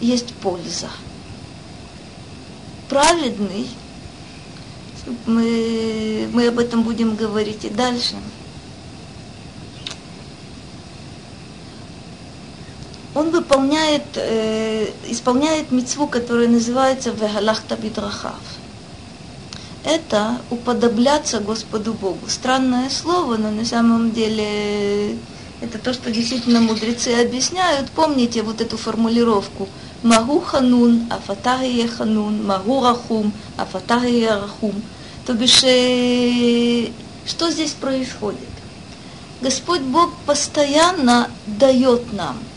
[0.00, 0.90] есть польза.
[2.88, 3.68] Праведный,
[5.26, 8.16] мы, мы об этом будем говорить и дальше–
[13.14, 18.40] он выполняет, э, исполняет мецву, которая называется «Вегалахта бидрахав».
[19.84, 22.20] Это уподобляться Господу Богу.
[22.28, 25.18] Странное слово, но на самом деле
[25.62, 27.90] это то, что действительно мудрецы объясняют.
[27.90, 29.68] Помните вот эту формулировку
[30.02, 34.74] «Магу ханун, афатахия ханун, магу рахум, афатахия рахум».
[35.26, 36.90] То бишь, э,
[37.24, 38.40] что здесь происходит?
[39.40, 42.38] Господь Бог постоянно дает нам–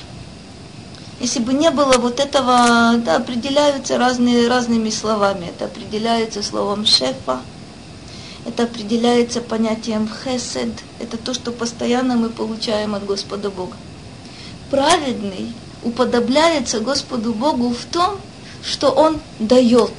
[1.19, 5.45] если бы не было вот этого, да, определяются разные, разными словами.
[5.47, 7.39] Это определяется словом шефа,
[8.45, 13.75] это определяется понятием хесед, это то, что постоянно мы получаем от Господа Бога.
[14.69, 15.53] Праведный
[15.83, 18.19] уподобляется Господу Богу в том,
[18.63, 19.93] что Он дает,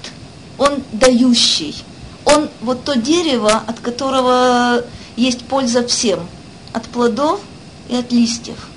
[0.58, 1.76] Он дающий.
[2.24, 4.84] Он вот то дерево, от которого
[5.16, 6.26] есть польза всем,
[6.72, 7.40] от плодов
[7.88, 8.68] и от листьев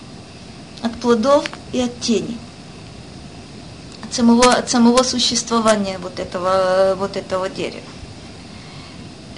[0.82, 2.38] от плодов и от тени,
[4.04, 7.84] от самого, от самого существования вот этого, вот этого дерева.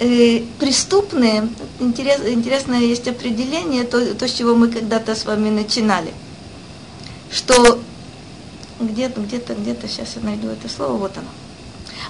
[0.04, 6.12] Э, преступные, интерес, интересное есть определение, то, то, с чего мы когда-то с вами начинали,
[7.30, 7.78] что
[8.80, 11.28] где-то, где-то, где-то, сейчас я найду это слово, вот оно.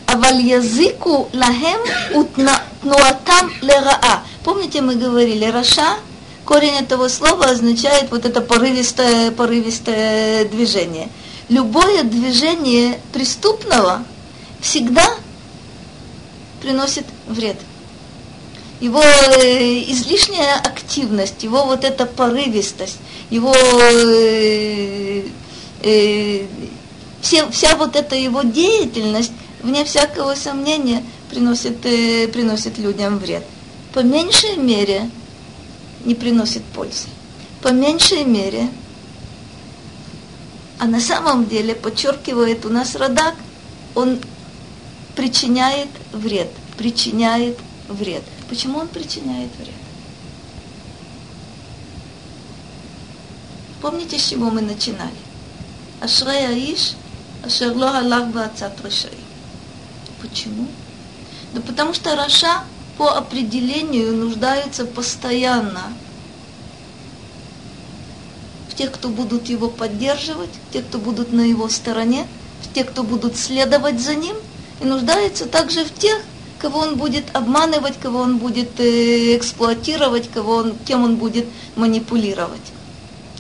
[0.07, 1.81] Аваль языку лахем
[2.15, 4.23] утнуатам лераа.
[4.43, 5.99] Помните, мы говорили, Раша
[6.47, 11.11] Корень этого слова означает вот это порывистое, порывистое движение.
[11.51, 14.03] Любое движение преступного
[14.63, 15.07] всегда
[16.63, 17.59] приносит вред.
[18.83, 22.99] Его э, излишняя активность, его вот эта порывистость,
[23.31, 25.23] его э,
[25.85, 26.47] э,
[27.21, 29.31] все, вся вот эта его деятельность,
[29.63, 33.45] вне всякого сомнения, приносит, э, приносит людям вред.
[33.95, 35.09] По меньшей мере,
[36.05, 37.07] не приносит пользы.
[37.63, 38.69] По меньшей мере,
[40.81, 43.37] а на самом деле, подчеркивает у нас Радак,
[43.95, 44.19] он
[45.15, 47.57] причиняет вред, причиняет
[47.89, 48.25] вред.
[48.53, 49.73] Почему он причиняет вред?
[53.81, 55.17] Помните, с чего мы начинали?
[56.03, 56.93] Ашрей Аиш,
[57.43, 58.77] Ашерло Аллах Баацат
[60.21, 60.67] Почему?
[61.55, 62.65] Да потому что Раша
[62.99, 65.85] по определению нуждается постоянно
[68.69, 72.27] в тех, кто будут его поддерживать, в тех, кто будут на его стороне,
[72.61, 74.37] в тех, кто будут следовать за ним,
[74.83, 76.21] и нуждается также в тех,
[76.63, 82.73] кого он будет обманывать, кого он будет э, эксплуатировать, кого он, кем он будет манипулировать.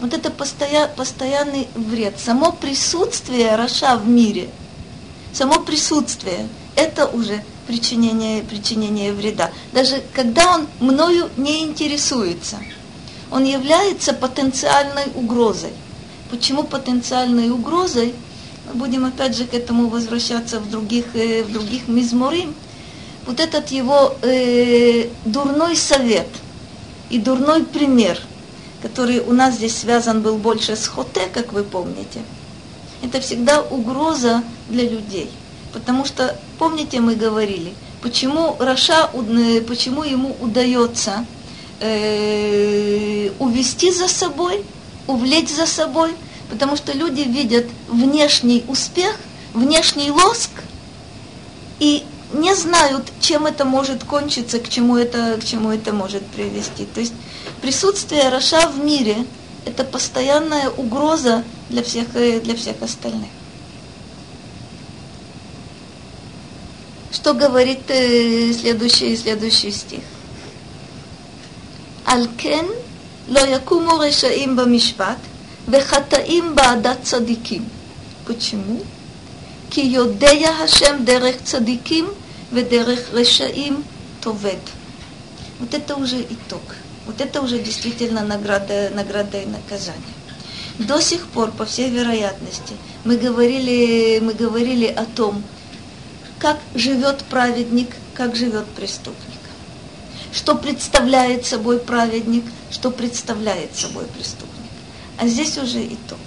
[0.01, 2.19] Вот это постоя, постоянный вред.
[2.19, 4.49] Само присутствие Раша в мире,
[5.33, 9.53] само присутствие, это уже причинения, причинения вреда.
[9.73, 12.59] Даже когда он мною не интересуется,
[13.31, 15.73] он является потенциальной угрозой.
[16.29, 18.15] Почему потенциальной угрозой?
[18.67, 22.55] Мы будем опять же к этому возвращаться в других, э, в других мизморим.
[23.27, 26.29] Вот этот его э, дурной совет
[27.11, 28.19] и дурной пример,
[28.83, 32.21] который у нас здесь связан был больше с хоте, как вы помните,
[33.03, 35.31] это всегда угроза для людей–
[35.73, 39.09] Потому что, помните, мы говорили, почему Раша,
[39.67, 41.25] почему ему удается
[41.81, 44.64] э, увести за собой,
[45.07, 46.14] увлечь за собой,
[46.51, 49.16] потому что люди видят внешний успех,
[49.55, 50.51] внешний лоск
[51.81, 56.87] и не знают, чем это может кончиться, к чему это, к чему это может привести.
[56.87, 57.14] То есть
[57.61, 59.26] присутствие Раша в мире–
[59.66, 63.28] это постоянная угроза для всех, э, для всех остальных.
[67.11, 70.01] Что говорит э, следующий, следующий стих?
[72.05, 72.66] «Алкен
[73.28, 75.18] ло якуму решаим бамишват,
[75.66, 77.68] вехатаим баадат цадиким».
[78.26, 78.80] Почему?
[79.70, 82.09] «Ки йодея Хашем дерех цадиким–
[82.51, 83.84] ודרך рашаим
[84.22, 84.60] товет.
[85.60, 86.62] Вот это уже итог.
[87.05, 90.01] Вот это уже действительно награда, награда и наказание.
[90.78, 95.43] До сих пор, по всей вероятности, мы говорили, мы говорили о том,
[96.39, 99.39] как живет праведник, как живет преступник.
[100.32, 104.53] Что представляет собой праведник, что представляет собой преступник.
[105.18, 106.20] А здесь уже итог.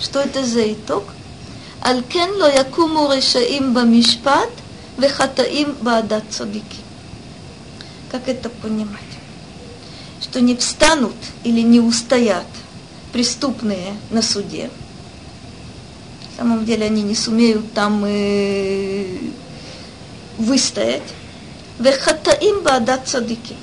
[0.00, 1.04] Что это за итог?
[1.80, 4.50] Алкен ло якуму решаим бамишпат
[4.97, 6.77] вехатаим баадат цадики.
[8.11, 9.01] Как это понимать?
[10.21, 12.45] Что не встанут или не устоят
[13.11, 14.69] преступные на суде.
[16.31, 19.17] На самом деле они не сумеют там э,
[20.37, 21.03] выстоять.
[21.79, 23.55] Вехатаим баадат цадики.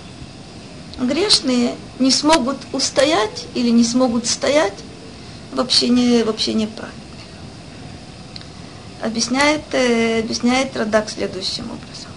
[1.00, 4.74] Грешные не смогут устоять или не смогут стоять
[5.52, 6.99] в общении, в общении праведных.
[9.01, 12.11] Объясняет, э, объясняет Радак следующим образом.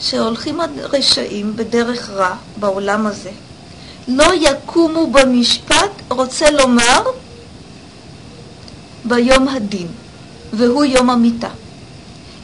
[0.00, 3.30] שהולכים הרשעים בדרך רע בעולם הזה,
[4.08, 7.02] לא יקומו במשפט, רוצה לומר,
[9.04, 9.86] ביום הדין,
[10.52, 11.48] והוא יום המיתה.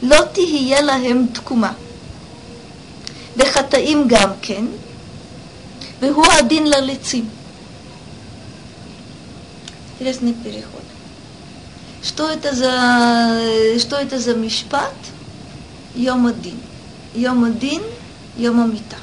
[0.03, 1.71] לא תהיה להם תקומה.
[3.37, 4.65] וחטאים גם כן,
[6.01, 7.34] והוא הדין ללצים.
[9.98, 10.82] Интересный переход.
[12.02, 14.92] Что это за, что это за мишпат?
[15.94, 16.60] Йом один.
[17.14, 17.82] Йом один,
[18.36, 18.96] Йом амита.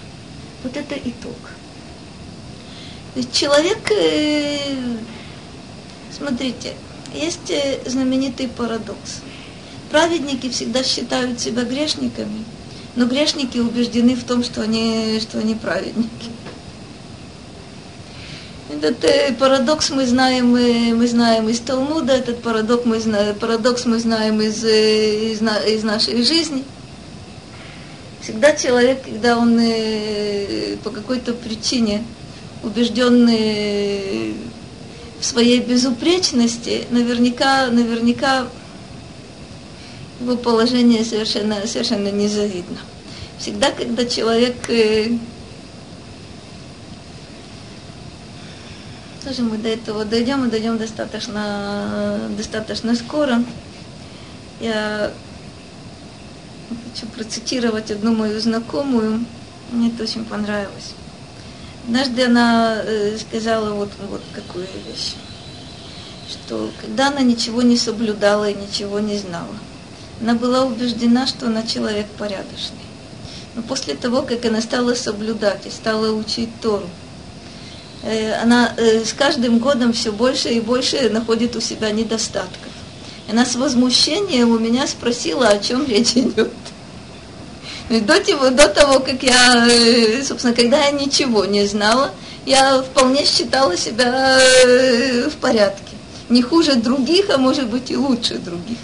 [0.63, 1.35] Вот это итог.
[3.31, 3.91] Человек,
[6.15, 6.73] смотрите,
[7.15, 7.51] есть
[7.87, 9.21] знаменитый парадокс.
[9.89, 12.45] Праведники всегда считают себя грешниками,
[12.95, 16.29] но грешники убеждены в том, что они, что они праведники.
[18.73, 23.85] Этот э, парадокс мы знаем, мы, мы знаем из Талмуда, этот парадокс мы знаем, парадокс
[23.85, 26.63] мы знаем из, э, из, из нашей жизни.
[28.21, 32.03] Всегда человек, когда он э, по какой-то причине
[32.63, 34.33] убежден э,
[35.19, 38.47] в своей безупречности, наверняка, наверняка
[40.19, 42.77] его положение совершенно, совершенно незавидно.
[43.37, 44.55] Всегда, когда человек
[49.33, 53.43] тоже мы до этого дойдем, и дойдем достаточно, достаточно скоро.
[54.59, 55.11] Я
[56.69, 59.25] хочу процитировать одну мою знакомую,
[59.71, 60.93] мне это очень понравилось.
[61.85, 65.15] Однажды она э, сказала вот, вот какую вещь,
[66.29, 69.55] что когда она ничего не соблюдала и ничего не знала,
[70.21, 72.77] она была убеждена, что она человек порядочный.
[73.55, 76.87] Но после того, как она стала соблюдать и стала учить Тору,
[78.41, 82.71] она э, с каждым годом все больше и больше находит у себя недостатков.
[83.29, 86.51] Она с возмущением у меня спросила, о чем речь идет.
[87.89, 92.11] До того, до того, как я, э, собственно, когда я ничего не знала,
[92.45, 94.37] я вполне считала себя
[95.29, 95.81] в порядке.
[96.29, 98.77] Не хуже других, а может быть и лучше других.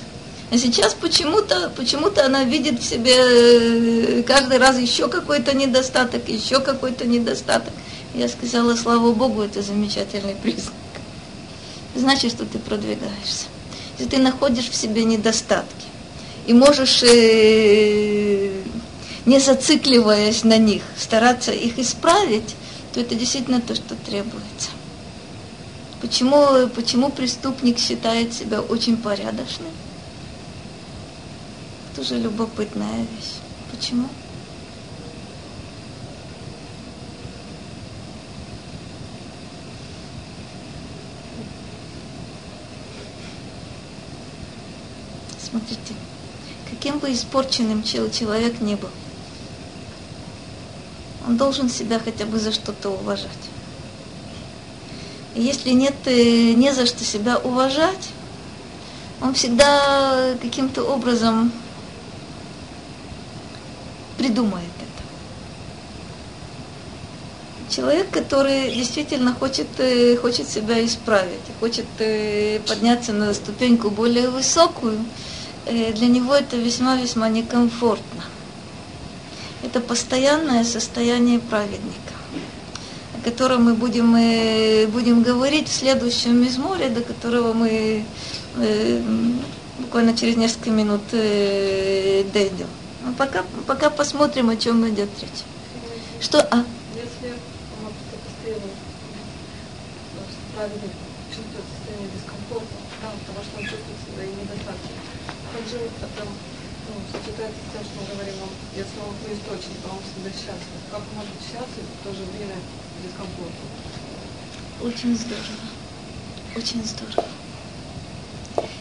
[0.52, 6.60] А сейчас почему-то почему она видит в себе э, каждый раз еще какой-то недостаток, еще
[6.60, 7.74] какой-то недостаток.
[8.14, 10.74] Я сказала, слава Богу, это замечательный признак.
[11.96, 13.46] Значит, что ты продвигаешься.
[13.98, 15.86] Если ты находишь в себе недостатки
[16.48, 18.52] и можешь, э,
[19.26, 22.56] не зацикливаясь на них, стараться их исправить,
[22.94, 24.70] то это действительно то, что требуется.
[26.02, 29.72] Почему, почему преступник считает себя очень порядочным?
[32.00, 33.34] тоже любопытная вещь.
[33.72, 34.08] Почему?
[45.50, 45.94] Смотрите,
[46.70, 48.90] каким бы испорченным человек не был,
[51.28, 53.30] он должен себя хотя бы за что-то уважать.
[55.36, 58.10] Если нет э, не за что себя уважать,
[59.22, 61.52] он всегда каким-то образом
[64.18, 65.04] придумает это.
[67.74, 75.06] Человек, который действительно хочет, э, хочет себя исправить, хочет э, подняться на ступеньку более высокую,
[75.70, 78.24] для него это весьма-весьма некомфортно.
[79.64, 82.14] Это постоянное состояние праведника,
[83.18, 84.12] о котором мы будем,
[84.92, 88.06] будем говорить в следующем мизморе, до которого мы
[89.80, 92.68] буквально через несколько минут дойдем.
[93.06, 95.44] Ну, пока, пока посмотрим, о чем идет речь.
[96.22, 96.40] Что?
[96.40, 96.64] А?
[96.96, 97.34] Если
[97.80, 97.92] он
[98.26, 98.72] постоянно
[100.56, 100.88] правильно
[101.30, 105.00] чувствует состояние дискомфорта, да, потому что он чувствует себя и недостаточно.
[105.70, 110.82] Же это ну, с тем, что говорим, он, если он по источнику, он всегда счастлив.
[110.90, 112.56] Как может счастлив в то же время
[113.04, 113.70] дискомфортно?
[114.82, 115.70] Очень здорово.
[116.56, 117.30] Очень здорово.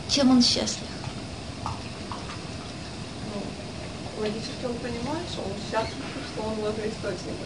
[0.09, 0.89] Чем он счастлив?
[3.35, 3.43] Ну,
[4.23, 7.45] логически он понимает, что он счастлив, что он возле источника.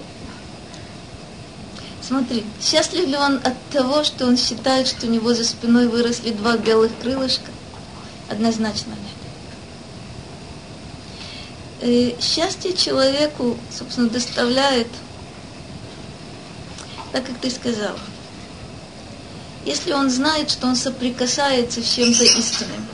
[2.01, 6.31] Смотри, счастлив ли он от того, что он считает, что у него за спиной выросли
[6.31, 7.51] два белых крылышка?
[8.29, 9.12] Однозначно нет.
[11.85, 14.87] Э, счастье человеку, собственно, доставляет,
[17.11, 17.99] так как ты сказала,
[19.67, 22.87] если он знает, что он соприкасается с чем-то истинным,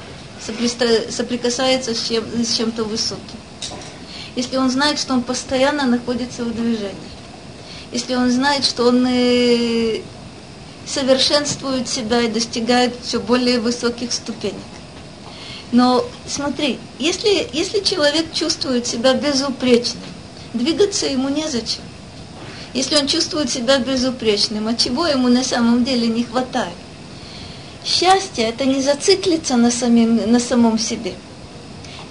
[1.11, 3.39] соприкасается с, чем, с чем-то высоким,
[4.36, 6.95] если он знает, что он постоянно находится в движении,
[7.93, 10.01] если он знает, что он э,
[10.86, 14.57] совершенствует себя и достигает все более высоких ступенек.
[15.71, 20.03] Но смотри, если, если человек чувствует себя безупречным,
[20.55, 21.83] двигаться ему незачем.
[22.75, 26.75] Если он чувствует себя безупречным, а чего ему на самом деле не хватает?
[27.85, 31.14] Счастье– это не зациклиться на, самим, на самом себе.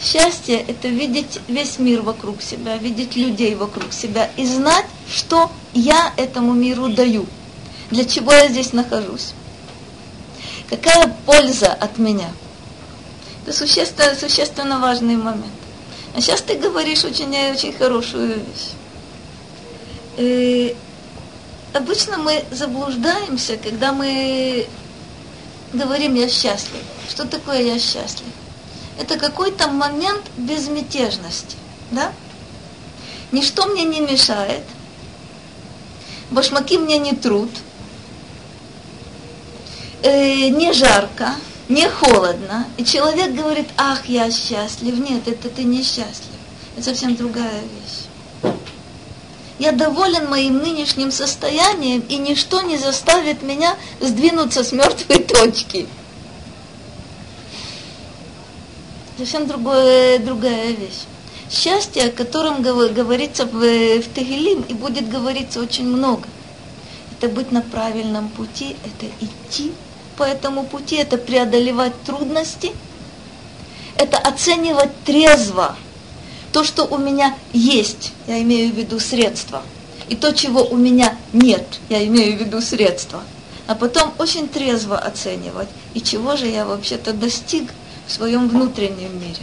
[0.01, 6.14] Счастье– это видеть весь мир вокруг себя, видеть людей вокруг себя и знать, что я
[6.18, 7.26] этому миру даю,
[7.91, 9.34] для чего я здесь нахожусь.
[10.70, 12.30] Какая польза от меня?
[13.48, 15.45] Это существенно, существенно важный момент.
[16.14, 18.74] А сейчас ты говоришь очень, очень хорошую вещь.
[20.18, 20.76] И
[21.74, 24.68] э, обычно мы заблуждаемся, когда мы
[25.72, 26.82] говорим «я счастлив».
[27.10, 28.28] Что такое «я счастлив»?
[29.00, 31.56] Это какой-то момент безмятежности,
[31.91, 32.12] да?
[33.32, 34.64] Ничто мне не мешает,
[36.32, 37.52] башмаки мне не труд,
[40.04, 41.34] э, не жарко,
[41.70, 44.97] не холодно, и человек говорит, ах, я счастлив.
[44.97, 46.38] Нет, это ты не счастлив.
[46.76, 48.53] Это совсем другая вещь.
[49.59, 55.88] Я доволен моим нынешним состоянием, и ничто не заставит меня сдвинуться с мертвой точки.
[59.18, 61.03] Совсем другое, другая вещь.
[61.49, 66.28] Счастье, о котором говорится в, в Тегелим, и будет говориться очень много.
[67.20, 69.74] Это быть на правильном пути, это идти
[70.18, 72.72] по этому пути, это преодолевать трудности,
[73.95, 75.76] это оценивать трезво
[76.51, 79.61] то, что у меня есть, я имею в виду средства,
[80.09, 83.22] и то, чего у меня нет, я имею в виду средства.
[83.68, 87.70] А потом очень трезво оценивать, и чего же я вообще-то достиг
[88.07, 89.41] в своем внутреннем мире.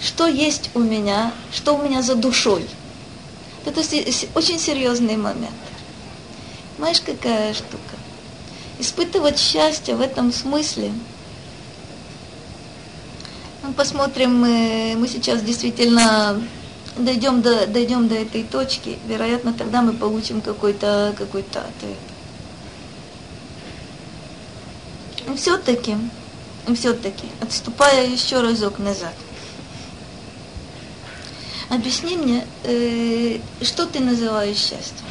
[0.00, 2.66] Что есть у меня, что у меня за душой.
[3.66, 3.82] Это
[4.34, 5.52] очень серьезный момент.
[6.78, 8.01] Знаешь, какая штука?
[8.82, 10.92] Испытывать счастье в этом смысле.
[13.62, 16.42] Мы посмотрим, мы, мы сейчас действительно
[16.96, 21.96] дойдем до, дойдем до этой точки, вероятно, тогда мы получим какой-то какой ответ.
[25.28, 25.96] И все-таки,
[26.74, 29.14] все-таки, отступая еще разок назад,
[31.70, 35.06] объясни мне, э, что ты называешь счастьем?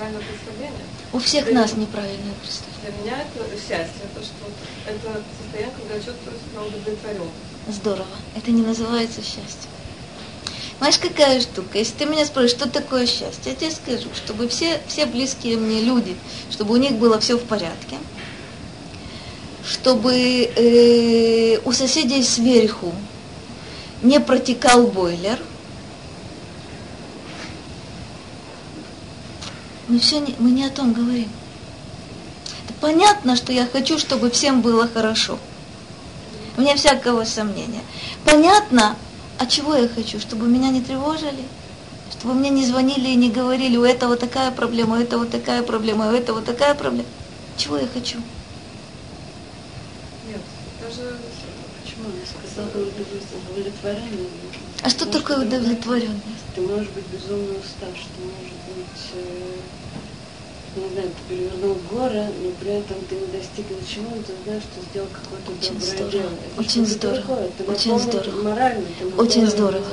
[0.00, 0.84] Неправильное представление.
[1.12, 2.80] У всех для нас неправильное представление.
[2.82, 4.46] Для меня это счастье, это что
[4.86, 7.30] это состояние, когда я чувствую себя удовлетворенным.
[7.68, 8.16] Здорово.
[8.36, 9.68] Это не называется счастье.
[10.78, 11.76] Знаешь, какая штука?
[11.78, 15.82] Если ты меня спросишь, что такое счастье, я тебе скажу, чтобы все, все близкие мне
[15.82, 16.16] люди,
[16.50, 17.98] чтобы у них было все в порядке,
[19.62, 22.94] чтобы э, у соседей сверху
[24.02, 25.38] не протекал бойлер–
[29.90, 31.28] мы все не, мы не о том говорим.
[32.64, 35.38] Это понятно, что я хочу, чтобы всем было хорошо.
[36.56, 37.82] У меня всякого сомнения.
[38.24, 38.96] Понятно,
[39.38, 40.20] а чего я хочу?
[40.20, 41.44] Чтобы меня не тревожили?
[42.12, 46.08] Чтобы мне не звонили и не говорили, у этого такая проблема, у этого такая проблема,
[46.08, 47.08] у этого такая проблема.
[47.56, 48.18] Чего я хочу?
[50.28, 50.40] Нет,
[50.80, 51.18] даже
[51.82, 54.28] почему я сказала удовлетворение?
[54.82, 56.44] А что может такое удовлетворенность?
[56.54, 59.56] Ты можешь быть безумно уставший, ты можешь быть э,
[60.76, 64.62] не знаю, ты перевернул горы, но при этом ты не достиг ничего, но ты знаешь,
[64.62, 66.10] что сделал какое-то Очень доброе здорово.
[66.10, 66.30] дело.
[66.30, 67.48] Это Очень здорово.
[67.68, 68.42] Очень здорово.
[68.42, 69.86] Морально, Очень здорово.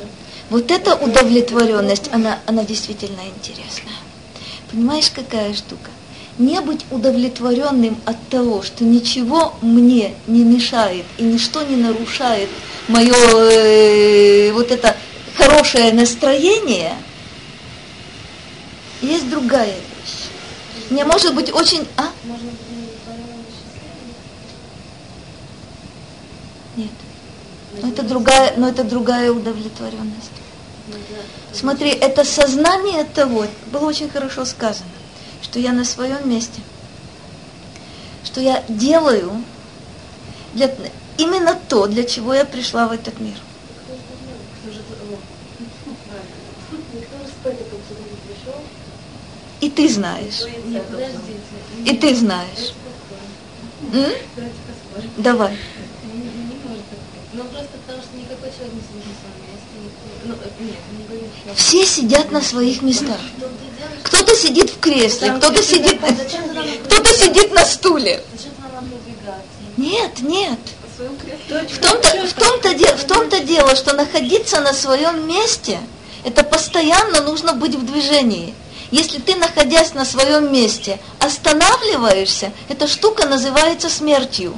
[0.49, 3.97] Вот эта удовлетворенность, она, она действительно интересная.
[4.71, 5.89] Понимаешь, какая штука?
[6.37, 12.49] не быть удовлетворенным от того, что ничего мне не мешает и ничто не нарушает
[12.87, 14.95] мое э, вот это
[15.35, 16.93] хорошее настроение,
[19.01, 20.26] есть другая вещь.
[20.89, 21.87] Мне может быть очень...
[21.97, 22.09] А?
[26.75, 26.89] Нет.
[27.81, 30.31] Но это другая, но это другая удовлетворенность.
[31.53, 34.89] Смотри, это сознание того, было очень хорошо сказано,
[35.41, 36.61] что я на своем месте,
[38.23, 39.43] что я делаю
[40.53, 40.73] для,
[41.17, 43.35] именно то, для чего я пришла в этот мир.
[49.61, 50.43] И ты знаешь.
[51.85, 52.73] И ты знаешь.
[53.93, 54.11] М?
[55.17, 55.57] Давай.
[57.31, 59.67] Просто потому что никакой человек не сидит на своем месте.
[60.25, 60.35] Ну,
[60.65, 60.79] нет,
[61.47, 63.19] не Все сидят на своих местах.
[64.03, 65.99] Кто-то сидит в кресле, кто-то сидит,
[66.85, 68.23] кто-то сидит на стуле.
[69.77, 70.59] Нет, нет.
[70.97, 75.79] В том-то, в том-то, в том-то дело, что находиться на своем месте,
[76.23, 78.55] это постоянно нужно быть в движении.
[78.91, 84.57] Если ты, находясь на своем месте, останавливаешься, эта штука называется смертью.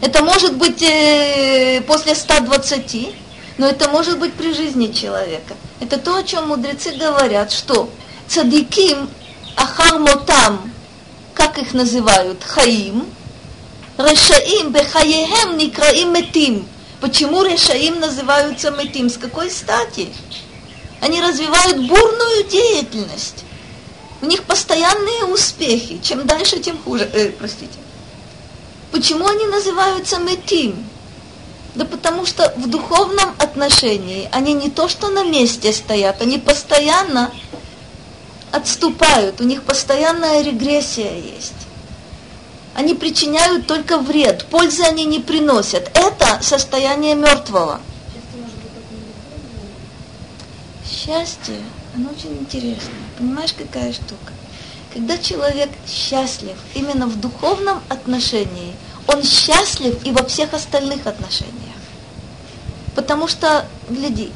[0.00, 3.14] Это может быть э, после 120,
[3.58, 5.54] но это может быть при жизни человека.
[5.78, 7.88] Это то, о чем мудрецы говорят, что
[8.26, 9.08] цадиким
[9.56, 10.72] ахармотам,
[11.34, 13.06] как их называют, хаим,
[13.98, 16.66] решаим бехаехем никраим метим.
[17.00, 19.08] Почему решаим называются метим?
[19.08, 20.08] С какой стати?
[21.00, 23.44] Они развивают бурную деятельность.
[24.22, 26.00] У них постоянные успехи.
[26.02, 27.08] Чем дальше, тем хуже.
[27.12, 27.78] Э, простите.
[28.92, 30.86] Почему они называются метим?
[31.74, 37.30] Да потому что в духовном отношении они не то что на месте стоят, они постоянно
[38.50, 41.54] отступают, у них постоянная регрессия есть.
[42.74, 45.90] Они причиняют только вред, пользы они не приносят.
[45.94, 47.80] Это состояние мертвого.
[51.00, 51.56] Счастье,
[51.94, 52.92] оно очень интересное.
[53.16, 54.34] Понимаешь, какая штука?
[54.92, 58.74] Когда человек счастлив именно в духовном отношении,
[59.06, 61.54] он счастлив и во всех остальных отношениях.
[62.94, 64.30] Потому что, гляди,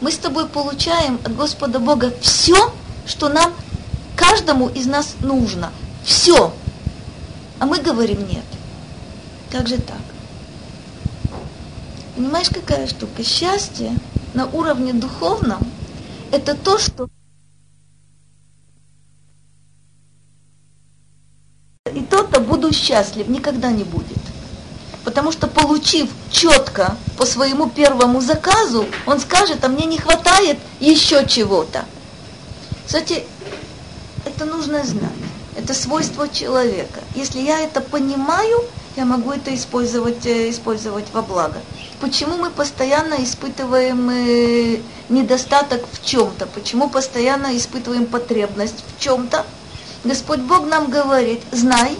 [0.00, 2.72] мы с тобой получаем от Господа Бога все,
[3.06, 3.54] что нам,
[4.16, 5.72] каждому из нас нужно.
[6.04, 6.52] Все.
[7.60, 8.44] А мы говорим нет.
[9.52, 10.00] Как же так?
[12.16, 13.22] Понимаешь, какая штука?
[13.22, 13.92] Счастье
[14.34, 15.60] на уровне духовном–
[16.32, 17.08] это то, что
[21.94, 24.18] и то-то буду счастлив, никогда не будет.
[25.04, 31.26] Потому что получив четко по своему первому заказу, он скажет, а мне не хватает еще
[31.26, 31.84] чего-то.
[32.86, 33.24] Кстати,
[34.24, 35.10] это нужно знать.
[35.56, 37.00] Это свойство человека.
[37.14, 38.64] Если я это понимаю,
[38.96, 41.60] я могу это использовать, э, использовать во благо.
[42.00, 46.46] Почему мы постоянно испытываем э, недостаток в чем-то?
[46.46, 49.44] Почему постоянно испытываем потребность в чем-то?
[50.04, 51.96] Господь Бог нам говорит, знай,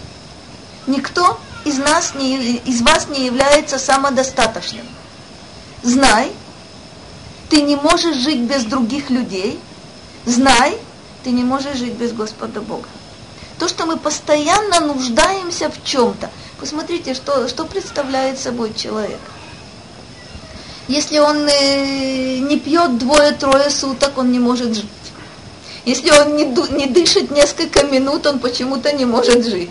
[0.87, 4.87] никто из нас, не, из вас не является самодостаточным.
[5.83, 6.31] Знай,
[7.51, 9.59] ты не можешь жить без других людей.
[10.27, 10.79] Знай,
[11.25, 12.89] ты не можешь жить без Господа Бога.
[13.59, 16.31] То, что мы постоянно нуждаемся в чем-то.
[16.61, 19.19] Посмотрите, что, что представляет собой человек.
[20.89, 24.87] Если он э, не пьет двое-трое суток, он не может жить.
[25.85, 26.45] Если он не,
[26.77, 29.71] не дышит несколько минут, он почему-то не может жить.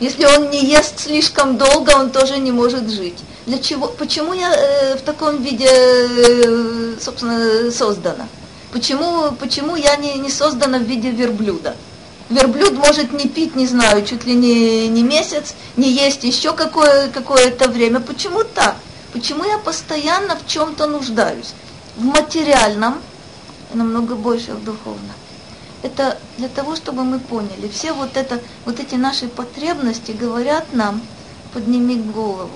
[0.00, 3.18] Если он не ест слишком долго, он тоже не может жить.
[3.46, 3.86] Для чего?
[3.86, 8.26] Почему я э, в таком виде, э, собственно, создана?
[8.72, 11.76] Почему, почему я не, не создана в виде верблюда?
[12.28, 17.08] Верблюд может не пить, не знаю, чуть ли не, не месяц, не есть еще какое,
[17.08, 18.00] какое-то время.
[18.00, 18.76] Почему так?
[19.12, 21.52] Почему я постоянно в чем-то нуждаюсь?
[21.96, 23.00] В материальном,
[23.74, 25.16] намного больше в духовном
[25.82, 31.00] это для того, чтобы мы поняли, все вот, это, вот эти наши потребности говорят нам,
[31.52, 32.50] подними голову.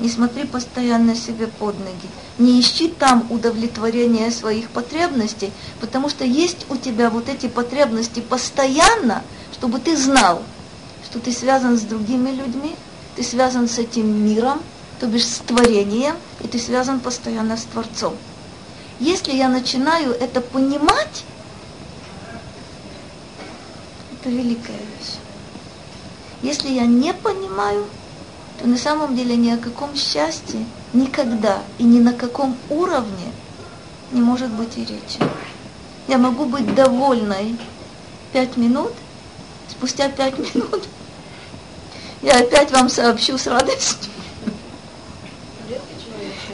[0.00, 2.08] Не смотри постоянно себе под ноги.
[2.38, 9.22] Не ищи там удовлетворения своих потребностей, потому что есть у тебя вот эти потребности постоянно,
[9.52, 10.42] чтобы ты знал,
[11.04, 12.74] что ты связан с другими людьми,
[13.14, 14.60] ты связан с этим миром,
[15.02, 18.16] то бишь с творением, и ты связан постоянно с Творцом.
[19.00, 21.24] Если я начинаю это понимать,
[24.12, 25.16] это великая вещь.
[26.42, 27.84] Если я не понимаю,
[28.60, 33.32] то на самом деле ни о каком счастье никогда и ни на каком уровне
[34.12, 35.18] не может быть и речи.
[36.06, 37.56] Я могу быть довольной
[38.32, 38.92] пять минут,
[39.68, 40.86] Спустя пять минут
[42.22, 44.12] я опять вам сообщу с радостью,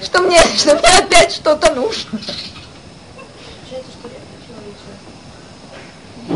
[0.02, 2.20] что мне, что мне опять что-то нужно.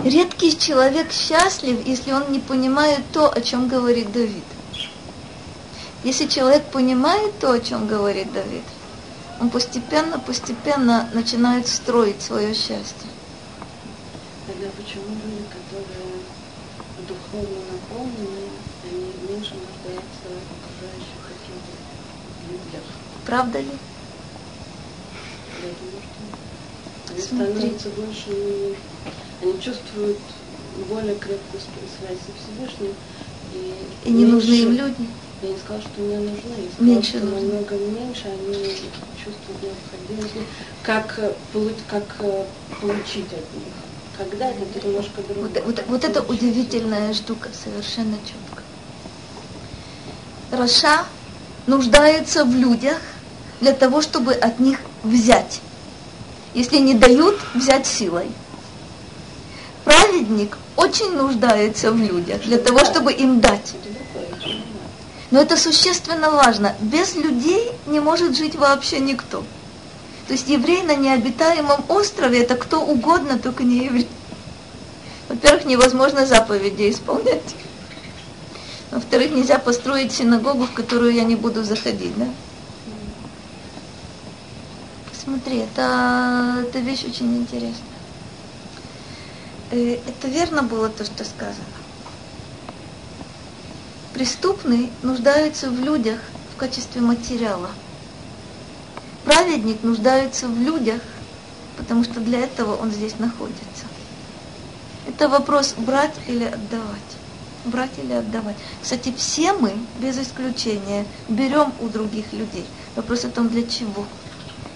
[0.05, 4.45] Редкий человек счастлив, если он не понимает то, о чем говорит Давид.
[6.03, 8.65] Если человек понимает то, о чем говорит Давид,
[9.41, 13.11] он постепенно, постепенно начинает строить свое счастье.
[14.47, 16.23] Тогда почему люди, которые
[17.07, 18.49] духовно наполнены,
[18.85, 21.77] они меньше нуждаются в окружающих каких-то
[22.51, 22.83] людях?
[23.27, 23.71] Правда ли?
[25.63, 28.77] Я думаю, что они становятся больше,
[29.43, 30.19] они чувствуют
[30.89, 32.95] более крепкую связь со Всевышним.
[33.55, 35.09] И, и не нужны им люди.
[35.43, 36.33] Я не сказала, что мне нужны.
[36.35, 37.41] Я сказала, меньше что нужны.
[37.41, 38.55] намного меньше они
[39.23, 40.49] чувствуют необходимость.
[40.83, 41.21] Как,
[41.89, 42.05] как
[42.81, 43.75] получить от них.
[44.17, 45.49] Когда это немножко другое.
[45.49, 48.63] Вот, вот, вот это удивительная штука, совершенно четко.
[50.51, 51.05] Раша
[51.67, 52.99] нуждается в людях
[53.63, 55.61] для того, чтобы от них взять.
[56.53, 58.27] Если не дают, взять силой.
[59.85, 63.75] Праведник очень нуждается в людях для того, чтобы им дать.
[65.31, 66.75] Но это существенно важно.
[66.81, 69.45] Без людей не может жить вообще никто.
[70.27, 74.09] То есть еврей на необитаемом острове это кто угодно, только не еврей.
[75.29, 77.55] Во-первых, невозможно заповеди исполнять.
[78.91, 82.27] Во-вторых, нельзя построить синагогу, в которую я не буду заходить, да?
[85.33, 87.73] Посмотри, это, это вещь очень интересная.
[89.71, 91.65] Э, это верно было то, что сказано
[94.13, 96.21] преступный нуждается в людях
[96.55, 97.71] в качестве материала.
[99.25, 101.01] Праведник нуждается в людях,
[101.77, 103.87] потому что для этого он здесь находится.
[105.07, 106.99] Это вопрос брать или отдавать.
[107.65, 108.57] Брать или отдавать.
[108.83, 112.67] Кстати, все мы, без исключения, берем у других людей.
[112.97, 114.07] Вопрос о том, для чего.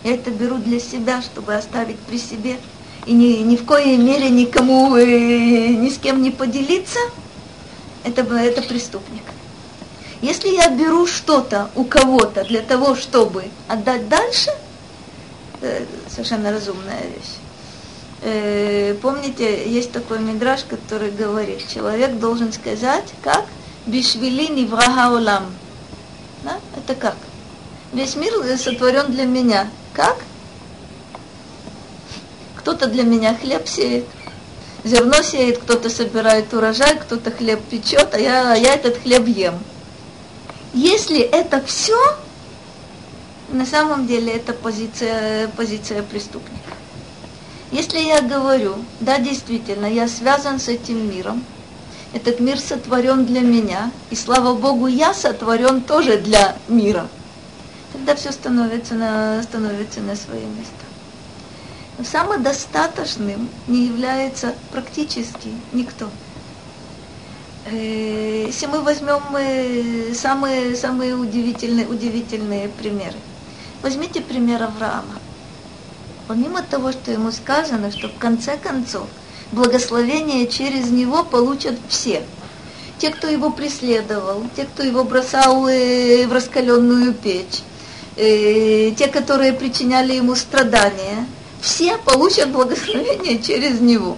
[0.05, 2.59] Я это беру для себя, чтобы оставить при себе
[3.07, 6.99] и ни, ни в коей мере никому, э, ни с кем не поделиться–
[8.07, 9.24] это, это преступник.
[10.22, 14.51] Если я беру что-то у кого-то для того, чтобы отдать дальше,
[15.61, 17.34] это совершенно разумная вещь.
[18.22, 23.44] Э, помните, есть такой мидраж, который говорит, человек должен сказать, как
[23.86, 25.47] «Бишвили неврага олам».
[26.44, 26.59] Да?
[26.76, 27.16] Это как?
[27.92, 29.68] Весь мир сотворен для меня.
[29.97, 30.18] Как?
[32.57, 34.05] Кто-то для меня хлеб сеет,
[34.84, 39.59] зерно сеет, кто-то собирает урожай, кто-то хлеб печет, а я, я этот хлеб ем.
[40.74, 41.99] Если это все,
[43.49, 46.61] на самом деле это позиция, позиция преступника.
[47.72, 51.42] Если я говорю, да, действительно, я связан с этим миром,
[52.12, 57.09] этот мир сотворен для меня, и слава Богу, я сотворен тоже для мира,
[57.97, 60.84] тогда все становится на, становится на свои места.
[61.99, 66.11] Но самодостаточным не является практически никто.
[67.64, 73.16] Э, если мы возьмем э, самые, самые удивительные, удивительные примеры.
[73.82, 75.18] Возьмите пример Авраама.
[76.28, 79.07] Помимо того, что ему сказано, что в конце концов
[79.53, 82.22] благословение через него получат все.
[82.99, 87.62] Те, кто его преследовал, те, кто его бросал э, в раскаленную печь,
[88.17, 91.27] те, которые причиняли ему страдания–
[91.67, 94.17] все получат благословение через него.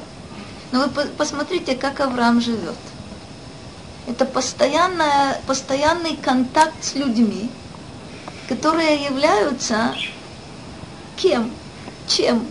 [0.70, 2.76] Но вы посмотрите, как Авраам живет.
[4.06, 7.50] Это постоянная, постоянный контакт с людьми,
[8.48, 9.94] которые являются
[11.16, 11.50] кем?
[12.06, 12.46] Чем?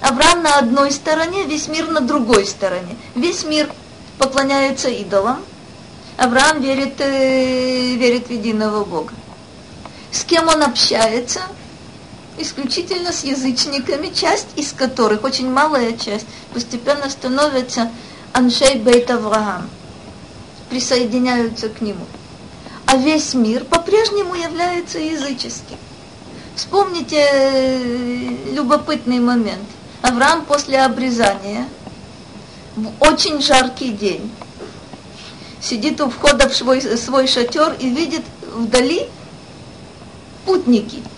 [0.00, 2.96] Авраам на одной стороне, весь мир на другой стороне.
[3.14, 3.68] Весь мир
[4.18, 5.42] поклоняется идолам.
[6.16, 9.12] Авраам верит, э, верит в единого Бога.
[10.16, 11.40] С кем он общается?
[12.38, 17.90] исключительно с язычниками, часть из которых, очень малая часть, постепенно становится
[18.32, 19.68] Аншей Бейт Авраам,
[20.68, 22.04] присоединяются к нему.
[22.86, 25.78] А весь мир по-прежнему является языческим.
[26.54, 29.64] Вспомните э, любопытный момент.
[30.02, 31.66] Авраам после обрезания
[32.76, 34.30] в очень жаркий день
[35.60, 38.22] сидит у входа в свой, свой шатер и видит
[38.54, 39.08] вдали
[40.46, 41.02] путники–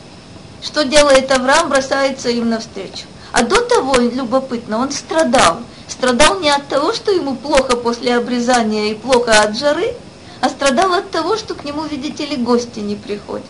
[0.61, 1.69] что делает Авраам?
[1.69, 3.07] Бросается им навстречу.
[3.33, 5.59] А до того, любопытно, он страдал.
[5.87, 9.95] Страдал не от того, что ему плохо после обрезания и плохо от жары,
[10.41, 13.47] а страдал от того, что к нему, видите ли, гости не приходят.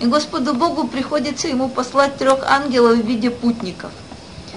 [0.00, 3.90] И Господу Богу приходится ему послать трех ангелов в виде путников,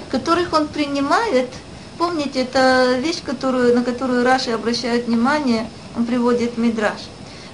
[0.10, 1.50] которых он принимает
[1.98, 7.00] помните, это вещь, которую, на которую Раши обращает внимание, он приводит Мидраш.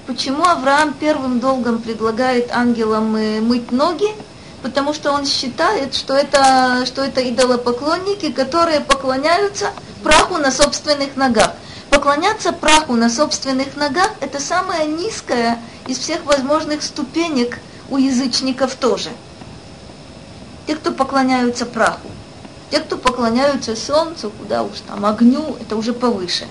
[0.07, 4.07] Почему Авраам первым долгом предлагает ангелам э, мыть ноги?
[4.61, 11.51] Потому что он считает, что это, что это идолопоклонники, которые поклоняются праху на собственных ногах.
[11.89, 19.09] Поклоняться праху на собственных ногах– это самая низкая из всех возможных ступенек у язычников тоже.
[20.67, 22.09] Те, кто поклоняются праху.
[22.71, 26.47] Те, кто поклоняются солнцу, куда уж там, огню, это уже повыше.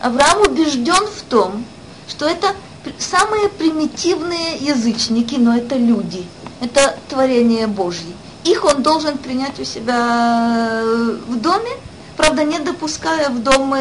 [0.00, 1.64] Авраам убежден в том,
[2.08, 2.54] что это
[2.98, 6.26] самые примитивные язычники, но это люди,
[6.60, 8.14] это творение Божье.
[8.44, 10.82] Их он должен принять у себя
[11.26, 11.72] в доме,
[12.16, 13.74] правда, не допуская в дом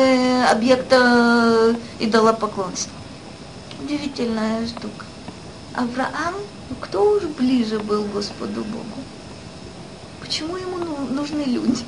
[0.49, 2.91] объекта идолопоклонства.
[3.83, 5.05] Удивительная штука.
[5.75, 6.35] Авраам,
[6.69, 9.03] ну кто уж ближе был Господу Богу?
[10.19, 11.83] Почему ему ну, нужны люди?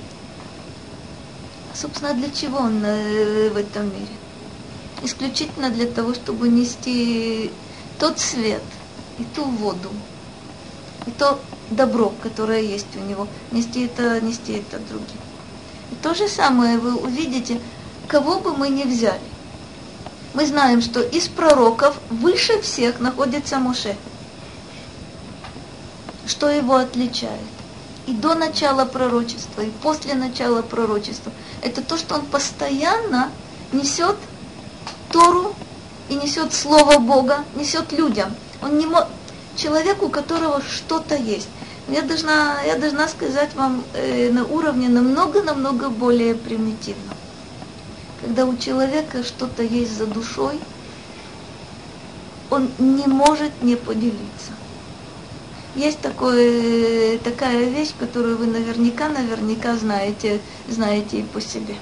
[1.74, 4.14] А, собственно, для чего он э, в этом мире?
[5.04, 7.52] Исключительно для того, чтобы нести
[8.00, 8.64] тот свет
[9.20, 9.90] и ту воду,
[11.06, 11.40] и то
[11.70, 15.18] добро, которое есть у него, нести это, нести это другим.
[15.92, 17.60] И то же самое вы увидите,
[18.08, 19.20] кого бы мы ни взяли.
[20.34, 23.96] Мы знаем, что из пророков выше всех находится Моше.
[26.26, 27.42] Что его отличает?
[28.08, 31.32] и до начала пророчества, и после начала пророчества.
[31.62, 33.30] Это то, что он постоянно
[33.74, 34.16] несет
[35.12, 35.54] Тору
[36.10, 38.36] и несет Слово Бога, несет людям.
[38.62, 39.08] Он не мо...
[39.56, 41.50] Человек, у которого что-то есть.
[41.88, 47.14] Я должна, я должна сказать вам э, на уровне намного-намного более примитивно.
[48.22, 50.60] Когда у человека что-то есть за душой,
[52.50, 54.52] он не может не поделиться.
[55.76, 61.76] Есть такое, такая вещь, которую вы наверняка, наверняка знаете, знаете и по себе.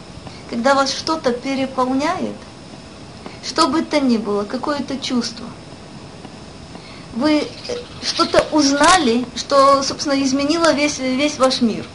[0.49, 2.35] Когда вас что-то переполняет,
[3.45, 5.45] что бы то ни было, какое-то чувство,
[7.13, 7.47] вы
[8.01, 11.85] что-то узнали, что, собственно, изменило весь, весь ваш мир.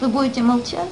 [0.00, 0.90] Вы будете молчать?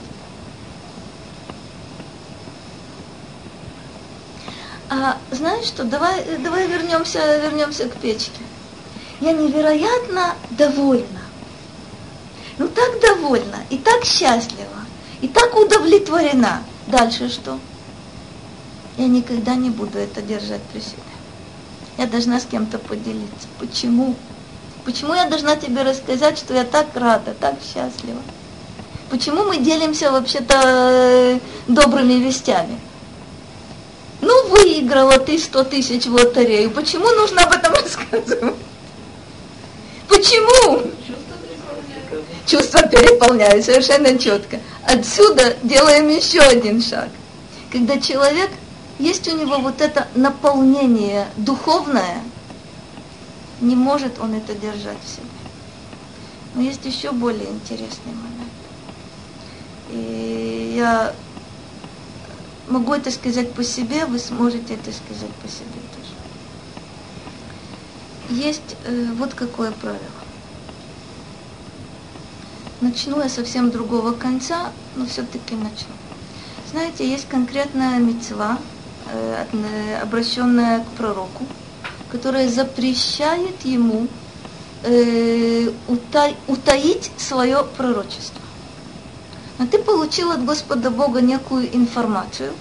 [4.89, 8.41] А знаешь что, давай, давай вернемся, вернемся к печке
[9.20, 11.20] я невероятно довольна.
[12.59, 14.85] Ну так довольна, и так счастлива,
[15.20, 16.62] и так удовлетворена.
[16.87, 17.59] Дальше что?
[18.97, 21.03] Я никогда не буду это держать при себе.
[21.99, 23.49] Я должна с кем-то поделиться.
[23.59, 24.15] Почему?
[24.85, 28.21] Почему я должна тебе рассказать, что я так рада, так счастлива?
[29.11, 31.39] Почему мы делимся вообще-то э,
[31.69, 32.79] добрыми вестями?
[34.21, 36.71] Ну, выиграла ты 100 тысяч в лотерею.
[36.71, 38.55] Почему нужно об этом рассказывать?
[40.09, 40.83] Почему?
[42.47, 44.61] Чувства переполняют совершенно четко.
[44.85, 47.09] Отсюда делаем еще один шаг.
[47.73, 48.51] Когда человек,
[48.99, 52.23] есть у него вот это наполнение духовное,
[53.61, 55.27] не может он это держать в себе.
[56.55, 58.53] Но есть еще более интересный момент.
[59.91, 61.15] И я
[62.69, 65.85] могу это сказать по себе, вы сможете это сказать по себе
[68.29, 70.01] есть э, вот какое правило.
[72.81, 75.95] Начну я совсем другого конца, но все-таки начну.
[76.71, 78.59] Знаете, есть конкретная мецва,
[80.03, 81.47] обращенная к пророку,
[82.11, 84.07] которая запрещает ему
[84.83, 85.71] э,
[86.47, 88.41] утаить свое пророчество.
[89.59, 92.53] Но ты получил от Господа Бога некую информацию,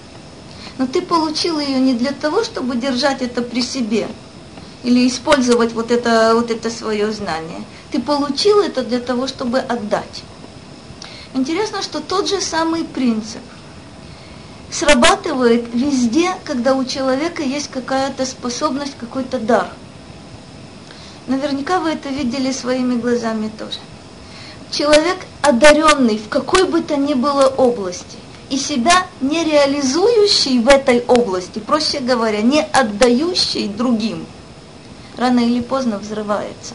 [0.78, 4.08] но ты получил ее не для того, чтобы держать это при себе,
[4.82, 7.64] или использовать вот это, вот это свое знание.
[7.90, 10.22] Ты получил это для того, чтобы отдать.
[11.32, 13.42] Интересно, что тот же самый принцип
[14.74, 19.68] срабатывает везде, когда у человека есть какая-то способность, какой-то дар.
[21.28, 23.78] Наверняка вы это видели своими глазами тоже.
[24.70, 28.18] Человек одаренный в какой бы то ни было области
[28.50, 34.26] и себя не реализующий в этой области, проще говоря, не отдающий другим–
[35.16, 36.74] рано или поздно взрывается.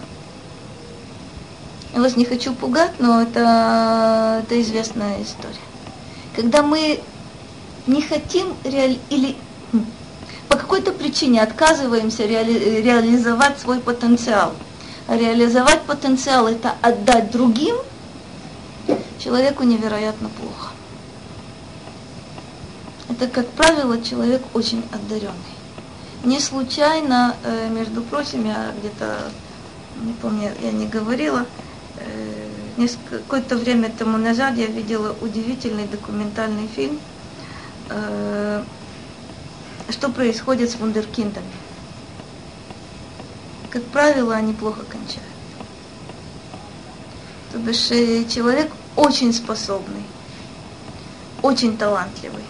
[1.93, 5.55] Я вас не хочу пугать, но это, это известная история.
[6.35, 6.99] Когда мы
[7.89, 8.99] не хотим реали...
[9.09, 9.35] или
[9.71, 9.85] хм,
[10.47, 12.81] по какой-то причине отказываемся реали...
[12.81, 14.53] реализовать свой потенциал.
[15.07, 17.75] А реализовать потенциал– это отдать другим,
[19.17, 20.69] человеку невероятно плохо.
[23.09, 25.33] Это, как правило, человек очень одаренный.
[26.23, 29.17] Не случайно, э, между прочим, я где-то,
[30.03, 31.45] не помню, я не говорила,
[31.97, 36.99] э, какое-то время тому назад я видела удивительный документальный фильм,
[37.89, 38.63] э,
[39.89, 41.45] что происходит с вундеркиндами.
[43.69, 45.23] Как правило, они плохо кончают.
[47.51, 50.03] То бишь э, человек очень способный,
[51.41, 52.43] очень талантливый,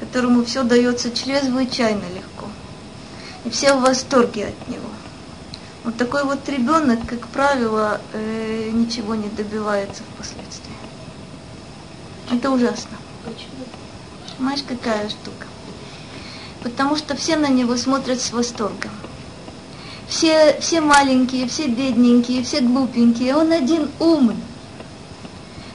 [0.00, 2.46] которому все дается чрезвычайно легко.
[3.44, 4.88] И все в восторге от него.
[5.84, 10.74] Вот такой вот ребенок, как правило, э, ничего не добивается впоследствии.
[12.30, 12.96] Это ужасно.
[13.24, 13.66] Почему?
[14.36, 15.46] Понимаешь, какая штука?
[16.62, 18.90] Потому что все на него смотрят с восторгом.
[20.08, 24.36] Все, все маленькие, все бедненькие, все глупенькие, он один умный.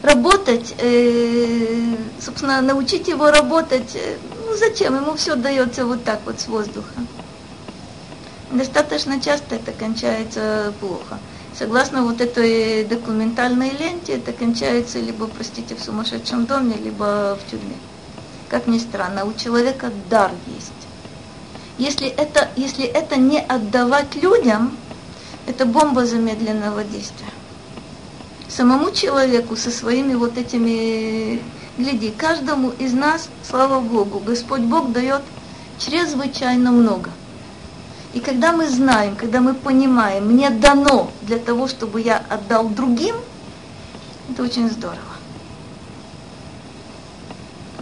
[0.01, 4.95] Работать, э, собственно, научить его работать, э, ну зачем?
[4.95, 6.93] Ему все дается вот так вот с воздуха
[8.51, 11.19] достаточно часто это кончается плохо.
[11.53, 17.75] Согласно вот этой документальной ленте, это кончается либо, простите, в сумасшедшем доме, либо в тюрьме.
[18.49, 20.71] Как ни странно, у человека дар есть.
[21.77, 24.75] Если это, если это не отдавать людям,
[25.45, 27.29] это бомба замедленного действия.
[28.47, 31.41] Самому человеку со своими вот этими,
[31.77, 35.21] гляди, каждому из нас, слава Богу, Господь Бог дает
[35.77, 37.11] чрезвычайно много.
[38.13, 43.15] И когда мы знаем, когда мы понимаем, мне дано для того, чтобы я отдал другим,
[44.29, 45.08] это очень здорово.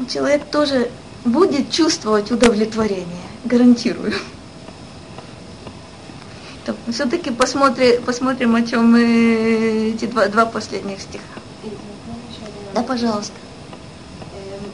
[0.06, 0.92] Человек тоже
[1.26, 4.14] будет чувствовать удовлетворение, гарантирую.
[6.92, 11.24] Все-таки посмотрим, посмотрим, о чем мы эти два, два последних стиха.
[12.74, 13.34] Да, пожалуйста.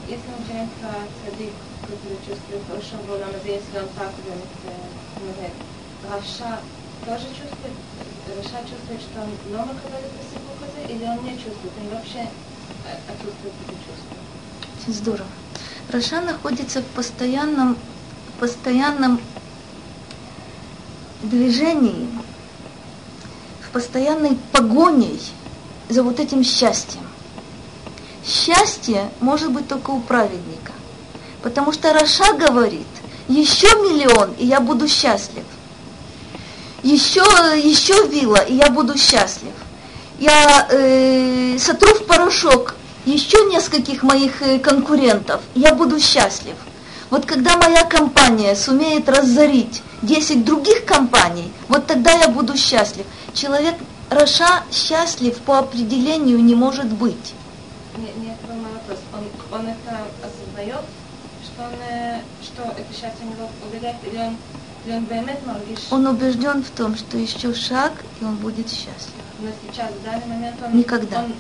[0.10, 0.90] Если начинается
[1.24, 5.54] цадик, который чувствует хорошо, он надеется, он так говорит,
[6.10, 6.60] Раша
[7.06, 7.78] тоже чувствует,
[8.36, 12.28] רשע чувствует, что он говорит про или он не чувствует, он вообще
[13.08, 14.23] отсутствует это чувство.
[14.88, 15.30] Здорово.
[15.90, 17.78] רשע находится в постоянном,
[18.40, 19.22] постоянном
[21.22, 22.10] движении,
[23.62, 25.12] в постоянной погоне
[25.88, 27.08] за вот этим счастьем.
[28.26, 30.74] Счастье может быть только у праведника.
[31.42, 32.88] Потому что רשע говорит,
[33.30, 35.46] еще миллион, и я буду счастлив.
[36.84, 39.54] Еще, еще вилла, и я буду счастлив.
[40.20, 42.76] Я э, сотру в порошок
[43.06, 46.56] еще нескольких моих э, конкурентов, я буду счастлив.
[47.10, 53.06] Вот когда моя компания сумеет разорить 10 других компаний, вот тогда я буду счастлив.
[53.34, 53.76] Человек
[54.10, 57.34] Раша счастлив по определению не может быть.
[57.98, 58.38] Нет, нет,
[58.84, 59.00] вопрос.
[59.14, 60.82] Он, он это осознает,
[61.44, 64.38] что, он, э, что это счастье него убегает, или он,
[64.86, 65.08] или он
[65.46, 65.80] маргиш?
[65.92, 69.24] Он убежден в том, что еще шаг, и он будет счастлив.
[69.40, 70.78] Но сейчас, в данный момент он...
[70.78, 71.20] Никогда.
[71.20, 71.34] Он,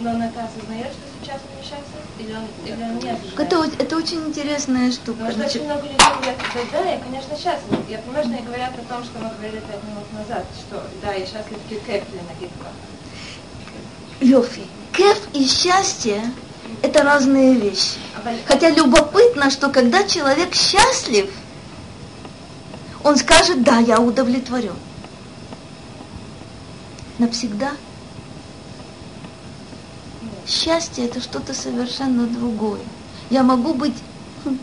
[0.00, 3.42] но он это осознает, что сейчас несчастлив, или он, или он не?
[3.42, 5.24] Это, это очень интересная штука.
[5.24, 5.56] Потому что Значит...
[5.56, 7.78] очень много людей говорят, да, да, я, конечно, счастлив.
[7.88, 11.12] Я понимаю, что они говорят о том, что мы говорили пять минут назад, что да,
[11.12, 12.66] я счастлив, кеф или нагибка.
[14.20, 14.62] Йофи.
[14.92, 16.22] Кеф и счастье
[16.82, 17.98] это разные вещи.
[18.46, 21.30] Хотя любопытно, что когда человек счастлив,
[23.04, 24.74] он скажет, да, я удовлетворен.
[27.18, 27.72] Навсегда.
[30.46, 32.80] Счастье это что-то совершенно другое.
[33.30, 33.94] Я могу быть...
[34.44, 34.58] Хм,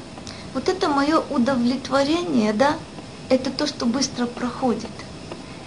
[0.54, 2.78] вот это мое удовлетворение, да,
[3.30, 4.92] это то, что быстро проходит.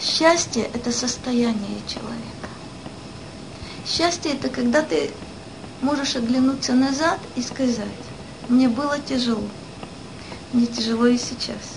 [0.00, 2.48] Счастье– это состояние человека.
[3.86, 5.10] Счастье– это когда ты
[5.82, 7.86] можешь оглянуться назад и сказать,
[8.48, 9.48] мне было тяжело,
[10.52, 11.76] мне тяжело и сейчас.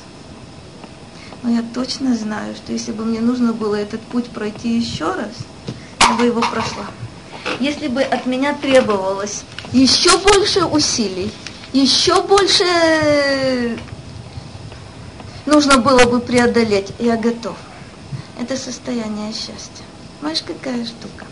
[1.43, 5.31] Но я точно знаю, что если бы мне нужно было этот путь пройти еще раз,
[6.01, 6.85] я бы его прошла.
[7.59, 11.31] Если бы от меня требовалось еще больше усилий,
[11.73, 13.77] еще больше
[15.45, 17.55] нужно было бы преодолеть, я готов.
[18.39, 19.83] Это состояние счастья.
[20.21, 21.25] Знаешь, какая штука?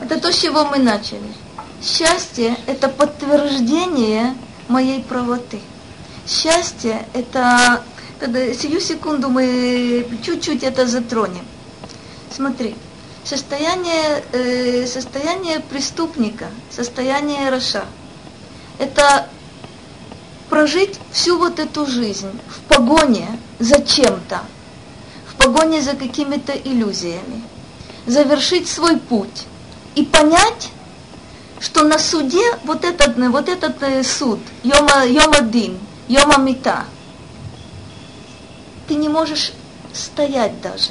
[0.00, 1.32] Это то, с чего мы начали.
[1.82, 4.34] Счастье– это подтверждение
[4.68, 5.60] моей правоты.
[6.26, 7.82] Счастье– это...
[8.18, 11.44] Тогда, сию секунду мы чуть-чуть это затронем.
[12.34, 12.74] Смотри,
[13.26, 17.84] состояние, э, состояние преступника, состояние Раша–
[18.78, 19.28] это
[20.48, 24.40] прожить всю вот эту жизнь в погоне за чем-то,
[25.26, 27.42] в погоне за какими-то иллюзиями,
[28.06, 29.44] завершить свой путь–
[29.96, 30.70] и понять,
[31.58, 36.84] что на суде вот этот, вот этот э, суд, Йома, Йома Дин, Йома Мита,
[38.86, 39.52] ты не можешь
[39.92, 40.90] стоять даже.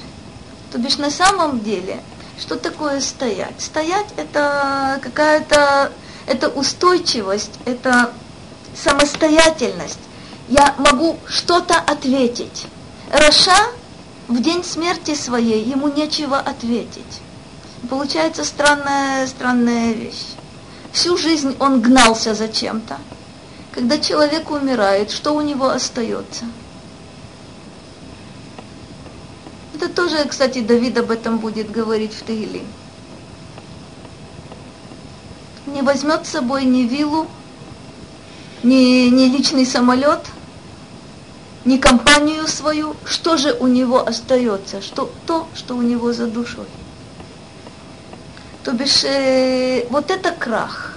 [0.72, 2.02] То бишь на самом деле
[2.40, 3.62] Что такое стоять?
[3.62, 5.92] Стоять это какая-то,
[6.28, 8.12] это устойчивость, это
[8.76, 10.00] самостоятельность.
[10.50, 12.68] Я могу что-то ответить.
[13.12, 13.58] Раша
[14.28, 17.22] в день смерти своей ему нечего ответить.
[17.90, 20.26] Получается странная, странная вещь.
[20.92, 22.98] Всю жизнь он гнался за чем-то.
[23.72, 26.46] Когда человек умирает, что у него остается?
[29.76, 32.62] Это тоже, кстати, Давид об этом будет говорить в Таиле.
[35.66, 37.28] Не возьмет с собой ни виллу,
[38.64, 40.22] ни, ни личный самолет,
[41.66, 42.96] ни компанию свою.
[43.04, 44.82] Что же у него остается?
[44.82, 46.68] Что, то, что у него за душой.
[48.64, 50.95] То бишь, э, вот это крах,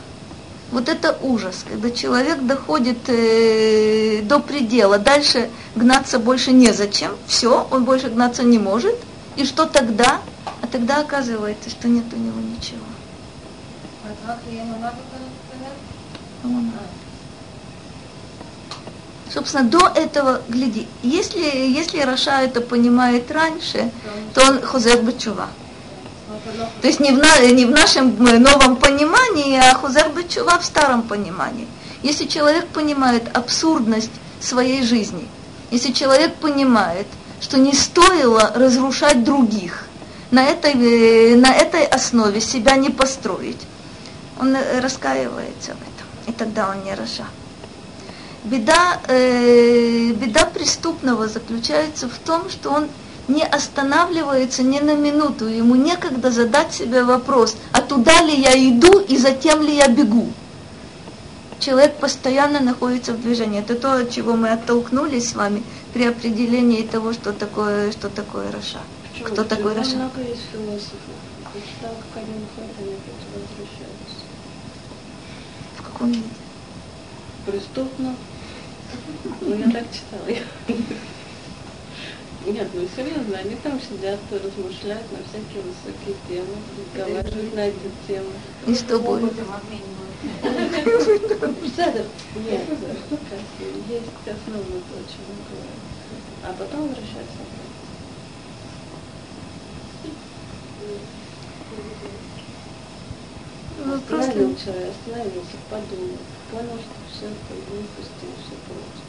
[0.71, 7.85] вот это ужас, когда человек доходит э, до предела, дальше гнаться больше незачем, все, он
[7.85, 8.97] больше гнаться не может,
[9.37, 10.21] и что тогда?
[10.61, 12.85] А тогда оказывается, что нет у него ничего.
[19.33, 23.91] Собственно, до этого, гляди, если, если Раша это понимает раньше,
[24.35, 25.49] то он хозер бычува.
[26.81, 31.03] То есть не в, на, не в нашем новом понимании, а хузер бычува в старом
[31.03, 31.67] понимании.
[32.03, 34.11] Если человек понимает абсурдность
[34.41, 35.27] своей жизни,
[35.71, 37.07] если человек понимает,
[37.41, 39.85] что не стоило разрушать других,
[40.31, 43.61] на этой, э, на этой основе себя не построить,
[44.39, 47.25] он э, раскаивается в этом, и тогда он не раша.
[48.45, 52.89] Беда, э, беда преступного заключается в том, что он
[53.29, 58.99] не останавливается ни на минуту, ему некогда задать себе вопрос, а туда ли я иду
[59.01, 60.33] и затем ли я бегу.
[61.61, 63.61] Человек постоянно находится в движении.
[63.61, 65.63] Это то, от чего мы оттолкнулись с вами
[65.93, 68.79] при определении того, что такое, что такое רשע.
[69.11, 69.29] Почему?
[69.29, 69.97] Кто такой רשע?
[69.97, 70.99] Много есть философов.
[71.81, 74.19] Как они они опять возвращаются.
[75.79, 76.23] В каком виде?
[77.47, 78.15] Преступно.
[79.41, 81.09] Ну, я так читала.
[82.49, 86.57] Нет, ну серьезно, они там сидят, размышляют на всякие высокие темы,
[86.95, 88.33] разговаривают на эти темы.
[88.67, 89.35] И что будет?
[91.77, 92.07] Седер.
[92.37, 92.63] Нет,
[93.89, 95.79] есть основное то, о чем мы говорим.
[96.43, 97.69] А потом возвращаться обратно.
[103.85, 106.19] Ну, Остановил человек, остановился, подумал,
[106.51, 109.05] понял, что все это глупости и все прочее.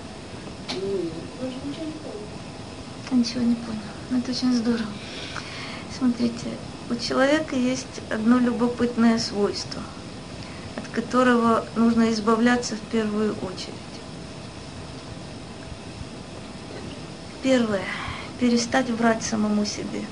[1.42, 1.50] Ну,
[3.12, 3.80] я ничего не понял.
[4.10, 4.90] Ну, Это очень здорово.
[5.98, 6.48] Смотрите,
[6.90, 9.82] у человека есть одно любопытное свойство,
[10.76, 13.74] от которого нужно избавляться в первую очередь.
[17.44, 17.84] Первое.
[18.40, 20.04] Перестать врать самому себе.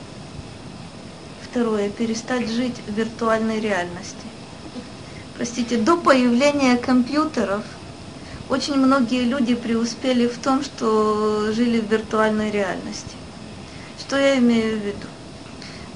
[1.41, 1.89] Второе.
[1.89, 4.15] Перестать жить в виртуальной реальности.
[5.35, 7.63] Простите, до появления компьютеров
[8.49, 13.15] очень многие люди преуспели в том, что жили в виртуальной реальности.
[13.99, 15.07] Что я имею в виду?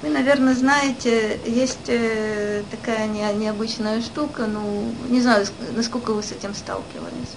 [0.02, 5.46] Вы, наверное, знаете, есть э, такая не, необычная штука, ну, не знаю,
[5.76, 7.36] насколько вы с этим сталкивались.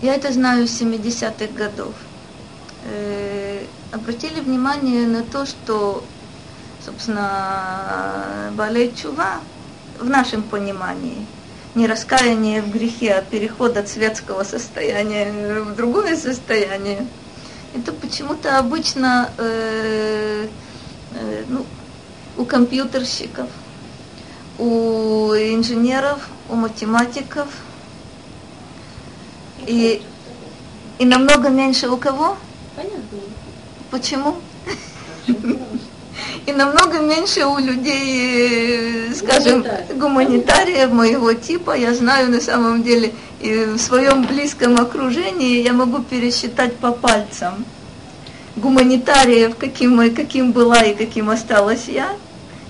[0.00, 1.94] Я это знаю с 70-х годов.
[2.84, 6.02] Э, обратили внимание на то, что,
[6.84, 9.40] собственно, Балей Чува
[9.98, 11.26] в нашем понимании,
[11.74, 17.06] не раскаяние в грехе, а переход от светского состояния в другое состояние,
[17.74, 20.48] это почему-то обычно э,
[21.14, 21.64] э, ну,
[22.36, 23.48] у компьютерщиков,
[24.58, 27.48] у инженеров, у математиков–
[29.68, 30.02] и,
[30.98, 32.38] и намного меньше у кого?
[32.74, 33.18] Понятно.
[33.90, 34.36] Почему?
[36.46, 39.64] И намного меньше у людей, скажем,
[39.94, 41.76] гуманитариев моего типа.
[41.76, 47.64] Я знаю на самом деле, и в своем близком окружении я могу пересчитать по пальцам
[48.56, 52.10] гуманитариев, каким, каким была и каким осталась я,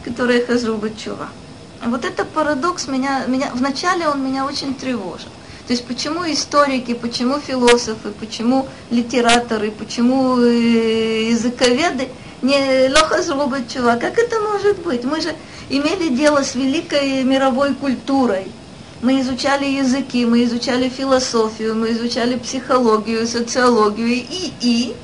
[0.05, 1.29] которые хожу в чува.
[1.85, 5.31] Вот это парадокс меня, меня, вначале он меня очень тревожил.
[5.67, 12.09] То есть почему историки, почему философы, почему литераторы, почему э, языковеды
[12.43, 13.23] не лоха
[13.69, 13.97] чува?
[13.97, 15.05] Как это может быть?
[15.05, 15.35] Мы же
[15.69, 18.47] имели дело с великой мировой культурой.
[19.01, 24.97] Мы изучали языки, мы изучали философию, мы изучали психологию, социологию и и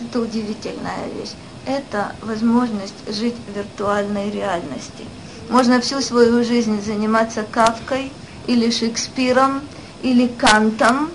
[0.00, 1.32] это удивительная вещь.
[1.66, 5.04] Это возможность жить в виртуальной реальности.
[5.48, 8.10] Можно всю свою жизнь заниматься кавкой,
[8.46, 9.60] или Шекспиром,
[10.02, 11.10] или Кантом,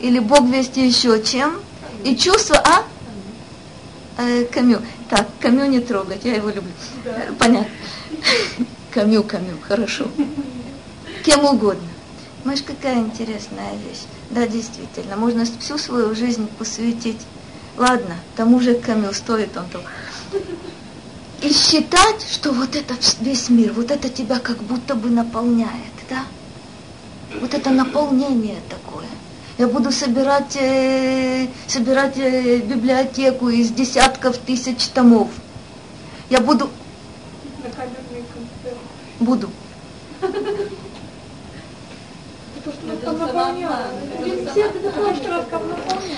[0.00, 1.60] или Бог вести еще чем,
[2.04, 2.84] и чувство, а?
[4.16, 4.80] Э, Камю.
[5.10, 6.72] Так, Камю не трогать, я его люблю.
[7.04, 7.22] Да.
[7.38, 7.70] Понятно.
[8.92, 10.06] Камю, Камю, хорошо.
[11.24, 11.88] Кем угодно.
[12.42, 14.02] Знаешь, какая интересная вещь.
[14.30, 17.20] Да, действительно, можно всю свою жизнь посвятить.
[17.76, 19.84] Ладно, тому же Камю стоит он того.
[21.42, 26.24] И считать, что вот это весь мир, вот это тебя как будто бы наполняет, да?
[27.40, 29.08] Вот это наполнение такое.
[29.58, 35.28] Я буду собирать, э, собирать э, библиотеку из десятков тысяч томов.
[36.28, 36.68] Я буду...
[39.18, 39.50] Буду.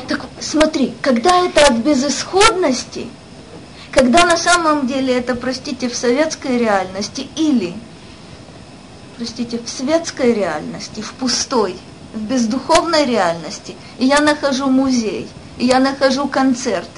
[0.08, 3.06] Так смотри, когда это от безысходности,
[3.92, 7.74] когда на самом деле это, простите, в советской реальности или,
[9.16, 11.76] простите, в светской реальности, в пустой,
[12.18, 16.90] в бездуховной реальности, и я нахожу музей, и я нахожу концерт,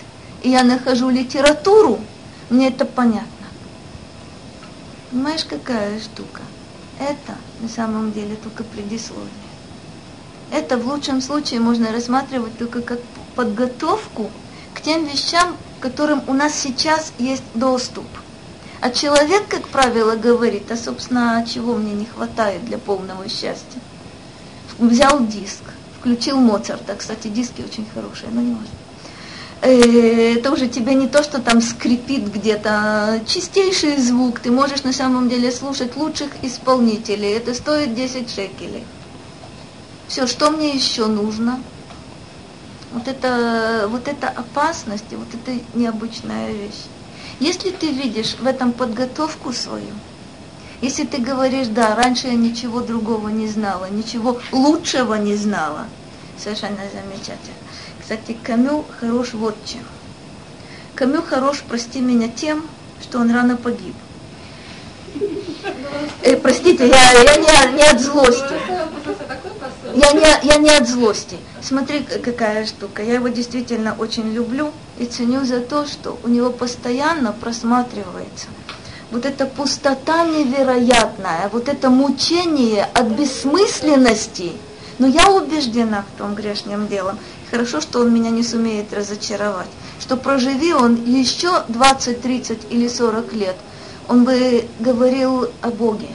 [0.42, 2.00] и я нахожу литературу,
[2.48, 3.28] мне это понятно.
[5.10, 6.40] Понимаешь, какая штука?
[6.98, 9.28] Это на самом деле только предисловие.
[10.50, 12.98] Это в лучшем случае можно рассматривать только как
[13.36, 14.30] подготовку
[14.74, 18.04] к тем вещам, к которым у нас сейчас есть доступ.
[18.80, 23.80] А человек, как правило, говорит, а, собственно, чего мне не хватает для полного счастья.
[24.80, 25.62] Взял диск,
[25.98, 26.94] включил Моцарта.
[26.96, 28.68] Кстати, диски очень хорошие, но не важно.
[29.60, 34.40] Э, это уже тебе не то, что там скрипит где-то, чистейший звук.
[34.40, 37.34] Ты можешь на самом деле слушать лучших исполнителей.
[37.34, 38.84] Это стоит 10 шекелей.
[40.08, 41.62] Все, что мне еще нужно?
[42.92, 46.86] Вот это, вот это опасность, вот это необычная вещь.
[47.38, 49.92] Если ты видишь в этом подготовку свою,
[50.80, 55.86] если ты говоришь, да, раньше я ничего другого не знала, ничего лучшего не знала,
[56.38, 57.54] совершенно замечательно.
[58.00, 59.82] Кстати, Камю хорош вот чем.
[60.94, 62.64] Камю хорош, прости меня, тем,
[63.02, 63.94] что он рано погиб.
[66.22, 68.54] Э, простите, я, я не, не от злости.
[69.94, 71.36] Я не, я не от злости.
[71.62, 73.02] Смотри, какая штука.
[73.02, 78.46] Я его действительно очень люблю и ценю за то, что у него постоянно просматривается
[79.10, 84.52] вот эта пустота невероятная, вот это мучение от бессмысленности.
[84.98, 87.18] Но я убеждена в том грешном делом.
[87.50, 89.68] Хорошо, что он меня не сумеет разочаровать.
[89.98, 93.56] Что проживи он еще 20, 30 или 40 лет,
[94.08, 96.08] он бы говорил о Боге.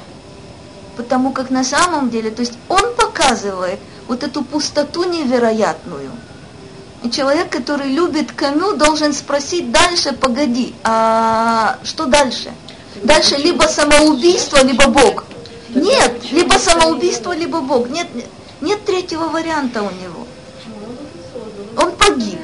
[0.95, 6.11] Потому как на самом деле, то есть он показывает вот эту пустоту невероятную.
[7.03, 12.51] И человек, который любит Камю, должен спросить дальше, погоди, а что дальше?
[13.03, 15.25] Дальше либо самоубийство, либо Бог.
[15.69, 17.89] Нет, либо самоубийство, либо Бог.
[17.89, 18.07] Нет,
[18.61, 20.25] нет третьего варианта у него.
[21.77, 22.39] Он погиб.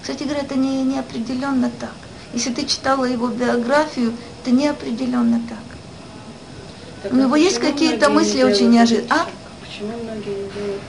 [0.00, 1.94] Кстати говоря, это не, не определенно так.
[2.32, 7.12] Если ты читала его биографию, это не определенно так.
[7.12, 9.10] У него есть какие-то мысли очень неожиданные.
[9.10, 9.26] А?
[9.60, 10.82] Почему многие не делают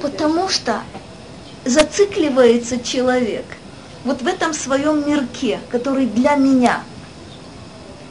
[0.00, 0.82] Потому что
[1.64, 3.44] зацикливается человек
[4.04, 6.82] вот в этом своем мирке, который для меня.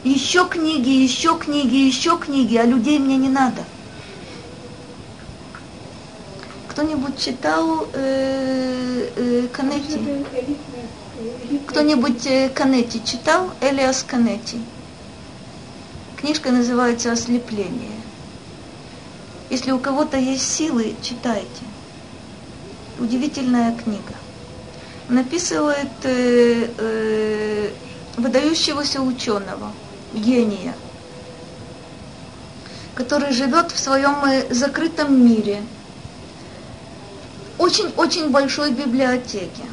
[0.03, 3.63] Еще книги, еще книги, еще книги, а людей мне не надо.
[6.69, 9.99] Кто-нибудь читал э, э, Канетти?
[11.67, 13.51] Кто-нибудь э, Канетти читал?
[13.61, 14.57] Элиас Канетти.
[16.15, 17.91] Книжка называется «Ослепление».
[19.49, 21.65] Если у кого-то есть силы, читайте.
[22.99, 24.20] Удивительная книга.
[25.11, 27.69] Написывает э, э,
[28.15, 29.73] выдающегося ученого,
[30.13, 30.73] гения,
[32.95, 35.63] который живет в своем э, закрытом мире,
[37.57, 39.63] очень-очень большой библиотеке.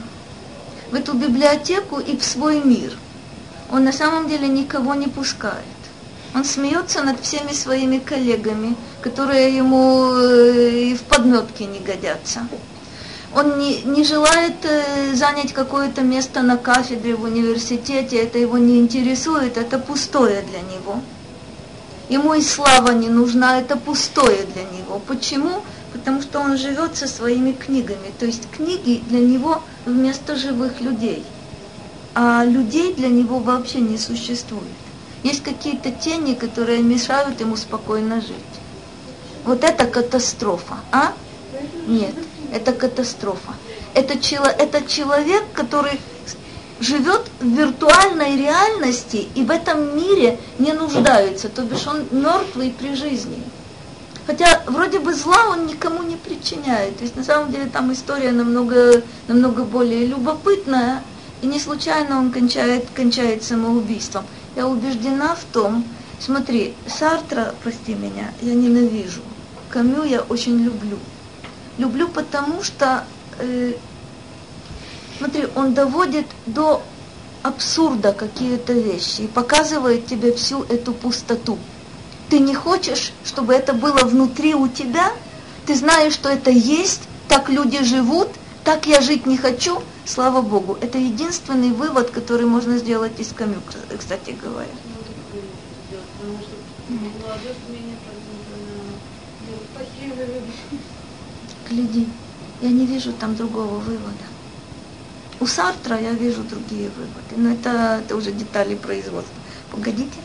[0.91, 2.99] В эту библиотеку и в свой мир.
[3.71, 5.79] Он на самом деле никого не пускает.
[6.35, 12.41] Он смеется над всеми своими коллегами, которые ему э, в подметке не годятся.
[13.35, 18.79] Он не, не желает э, занять какое-то место на кафедре в университете, это его не
[18.79, 21.01] интересует, это пустое для него.
[22.09, 24.99] Ему и слава не нужна, это пустое для него.
[25.07, 25.63] Почему?
[25.93, 28.13] Потому что он живет со своими книгами.
[28.19, 31.23] То есть книги для него вместо живых людей.
[32.15, 34.65] А людей для него вообще не существует.
[35.23, 38.35] Есть какие-то тени, которые мешают ему спокойно жить.
[39.45, 41.13] Вот это катастрофа, а?
[41.87, 42.15] Нет,
[42.53, 43.55] это катастрофа.
[43.95, 46.01] Это, это человек, который
[46.81, 52.95] живет в виртуальной реальности и в этом мире не нуждается, то бишь он мертвый при
[52.95, 53.43] жизни.
[54.27, 56.99] Хотя вроде бы зла он никому не причиняет.
[56.99, 61.03] То есть на самом деле там история намного, намного более любопытная,
[61.41, 64.25] и не случайно он кончает, кончает самоубийством.
[64.55, 65.85] Я убеждена в том,
[66.21, 69.23] смотри, Сартра, прости меня, я ненавижу.
[69.71, 70.99] Камю я очень люблю.
[71.79, 73.05] Люблю потому, что,
[73.39, 73.73] э,
[75.17, 76.83] смотри, он доводит до
[77.43, 81.57] абсурда какие-то вещи и показывает тебе всю эту пустоту.
[82.31, 85.13] Ты не хочешь, чтобы это было внутри у тебя,
[85.67, 88.29] ты знаешь, что это есть, так люди живут,
[88.65, 90.77] так я жить не хочу, слава Богу.
[90.81, 93.63] Это единственный вывод, который можно сделать из камю,
[93.97, 94.67] кстати говоря.
[101.71, 102.09] Гляди,
[102.63, 104.25] я не вижу там другого вывода.
[105.41, 109.35] У Сартра я вижу другие выводы, но это, это уже детали производства.
[109.71, 110.19] Погодите,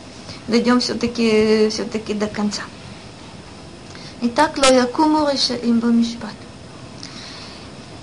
[0.48, 2.62] дойдем все-таки все до конца.
[4.22, 6.32] Итак, לא יקומו רשעים במשפט.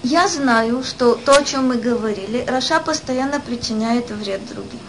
[0.03, 4.80] Я знаю, что то, о чем мы говорили, רשע постоянно причиняет вред другим.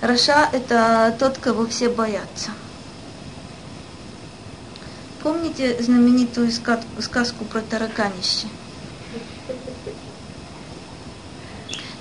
[0.00, 2.50] רשע – это тот, кого все боятся.
[5.22, 6.50] Помните знаменитую
[6.98, 8.46] сказку про тараканище?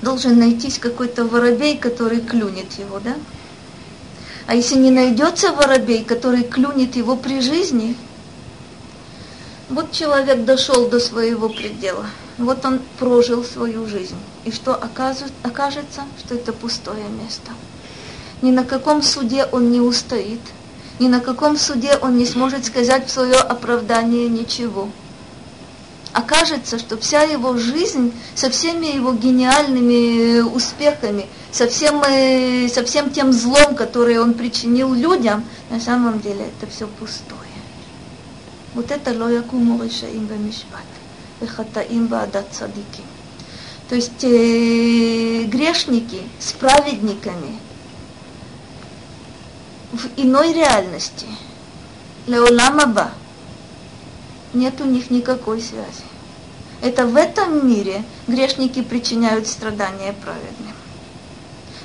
[0.01, 3.15] должен найтись какой-то воробей, который клюнет его, да?
[4.47, 7.95] А если не найдется воробей, который клюнет его при жизни,
[9.69, 14.17] вот человек дошел до своего предела, вот он прожил свою жизнь.
[14.45, 17.51] И что окажется, что это пустое место.
[18.41, 20.39] Ни на каком суде он не устоит,
[20.99, 24.89] ни на каком суде он не сможет сказать в свое оправдание ничего
[26.13, 33.09] окажется, что вся его жизнь со всеми его гениальными успехами, со всем, э, со всем
[33.09, 37.39] тем злом, которое он причинил людям, на самом деле это все пустое.
[38.73, 40.85] Вот это лоякуму решаим бамишпат,
[41.41, 43.03] вехатаим баадат цадики.
[43.89, 47.59] То есть э, грешники с праведниками
[49.91, 51.25] в иной реальности,
[52.27, 53.11] леоламаба,
[54.53, 56.03] нет у них никакой связи.
[56.81, 60.73] Это в этом мире грешники причиняют страдания праведным.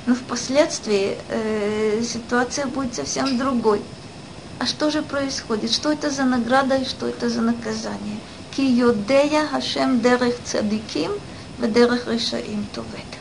[0.05, 3.81] Но впоследствии э, ситуация будет совсем другой.
[4.59, 5.71] А что же происходит?
[5.71, 8.19] Что это за награда и что это за наказание?
[8.55, 8.81] Ки
[9.51, 11.11] Хашем дерех цадиким
[11.59, 13.14] дерех решаим товет.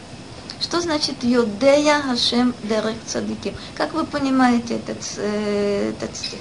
[0.64, 3.54] Что значит йодея Хашем дерех цадиким?
[3.74, 6.38] Как вы понимаете этот, э, этот стих?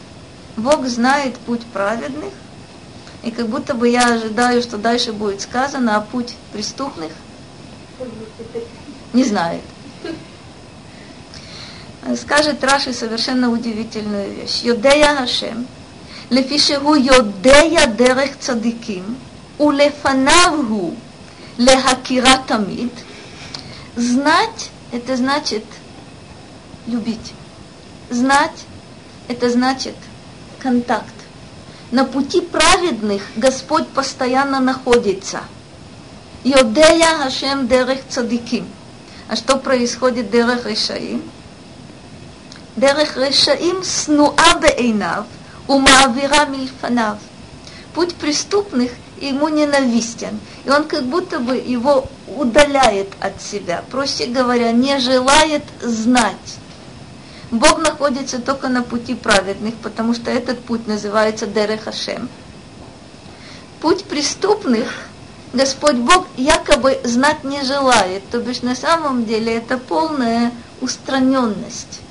[0.55, 2.31] Бог знает путь праведных,
[3.21, 7.11] и как будто бы я ожидаю, что дальше будет сказано, а путь преступных
[9.11, 9.61] не знает.
[12.15, 14.61] Скажет Раши совершенно удивительную вещь.
[14.63, 15.67] Йодея Хашем,
[16.29, 19.17] лефишеху йодея дерех цадиким,
[19.57, 20.95] улефанавху
[21.57, 22.93] лехакира тамид.
[23.95, 25.63] Знать– это значит
[26.87, 27.33] любить.
[28.09, 28.65] Знать–
[29.27, 29.95] это значит
[30.59, 31.13] контакт
[31.93, 35.41] на пути праведных Господь постоянно находится.
[36.43, 38.67] Йодея Хашем Дерех Цадиким.
[39.29, 41.21] А что происходит Дерех Решаим?
[42.75, 45.27] Дерех Решаим снуа бейнав
[45.67, 47.19] умаавира мильфанав.
[47.93, 48.89] Путь преступных
[49.21, 50.39] ему ненавистен.
[50.65, 53.83] И он как будто бы его удаляет от себя.
[53.91, 56.57] Проще говоря, не желает знать.
[57.51, 62.29] Бог находится только на пути праведных, потому что этот путь называется Дерех Хашем.
[63.79, 64.87] Путь преступных
[65.53, 70.51] Господь Бог якобы знать не желает, то бишь на самом деле это полная
[70.81, 72.01] устраненность.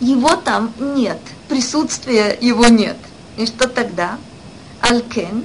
[0.00, 1.18] Его там нет,
[1.48, 2.96] присутствия его нет.
[3.36, 4.16] И что тогда?
[4.80, 5.44] Алкен,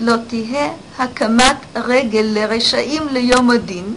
[0.00, 3.94] лотихе хакамат регель лерешаим ליום הדין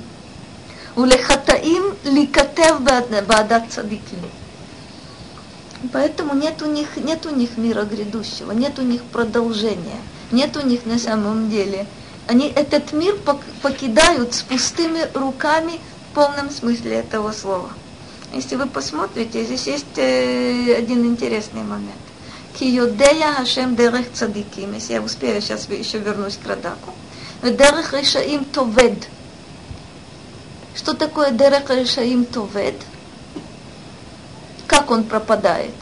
[0.97, 2.76] ולחטאים להיכתב
[3.27, 4.19] בעדת צדיקים.
[5.91, 9.99] Поэтому нет у них, нет у них мира грядущего, нет у них продолжения,
[10.31, 11.85] нет у них на самом деле.
[12.26, 13.18] Они этот мир
[13.61, 17.69] покидают с пустыми руками в полном смысле этого слова.
[18.34, 22.03] Если вы посмотрите, здесь есть э, один интересный момент.
[22.59, 24.74] Киодея Хашем Дерех Цадиким.
[24.74, 26.93] Если я успею, сейчас еще вернусь к Радаку.
[27.40, 29.09] Дерех Решаим Товед.
[30.74, 32.74] Что такое Дерех Решаим Товед?
[34.66, 35.74] Как он пропадает?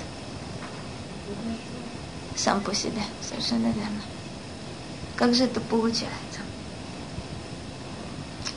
[2.36, 4.02] Сам по себе, совершенно верно.
[5.16, 6.10] Как же это получается?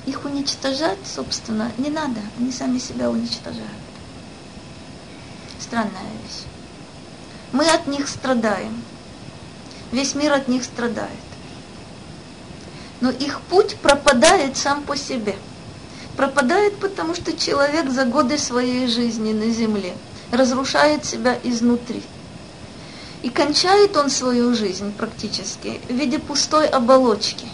[0.05, 2.19] Их уничтожать, собственно, не надо.
[2.37, 3.69] Они сами себя уничтожают.
[5.57, 6.48] Странная вещь.
[7.51, 8.81] Мы от них страдаем.
[9.91, 11.09] Весь мир от них страдает.
[13.01, 15.35] Но их путь пропадает сам по себе.
[16.15, 19.93] Пропадает, потому что человек за годы своей жизни на земле
[20.31, 22.03] разрушает себя изнутри.
[23.23, 27.47] И кончает он свою жизнь практически в виде пустой оболочки.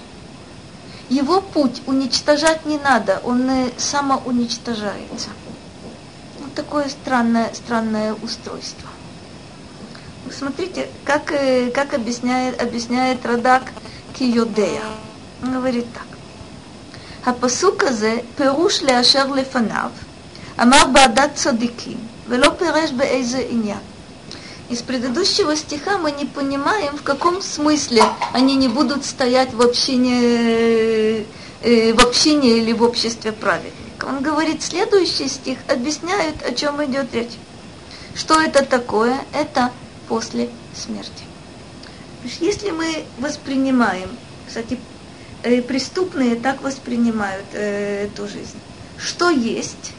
[1.10, 5.30] Его путь уничтожать не надо, он самоуничтожается.
[6.40, 8.90] Вот такое странное, странное устройство
[10.31, 13.63] Смотрите, как, э, как объясняет, объясняет Радак
[14.15, 14.83] Киодея.
[15.43, 16.11] Он говорит так.
[17.27, 19.91] הפסוק הזה פירוש לאשר לפניו,
[20.63, 21.99] אמר בעדת צדיקים,
[22.29, 23.79] ולא פירש באיזה עניין.
[24.71, 31.25] Из предыдущего стиха мы не понимаем, в каком смысле они не будут стоять в общине,
[31.63, 34.05] э, в общине или в обществе праведника.
[34.07, 37.37] Он говорит, следующий стих объясняет, о чем идет речь.
[38.15, 39.19] Что это такое?
[39.33, 39.73] Это
[40.08, 41.24] после смерти.
[42.40, 44.10] Если мы воспринимаем,
[44.48, 44.80] кстати,
[45.44, 48.58] э, преступные так воспринимают э, эту жизнь.
[48.98, 49.94] Что есть?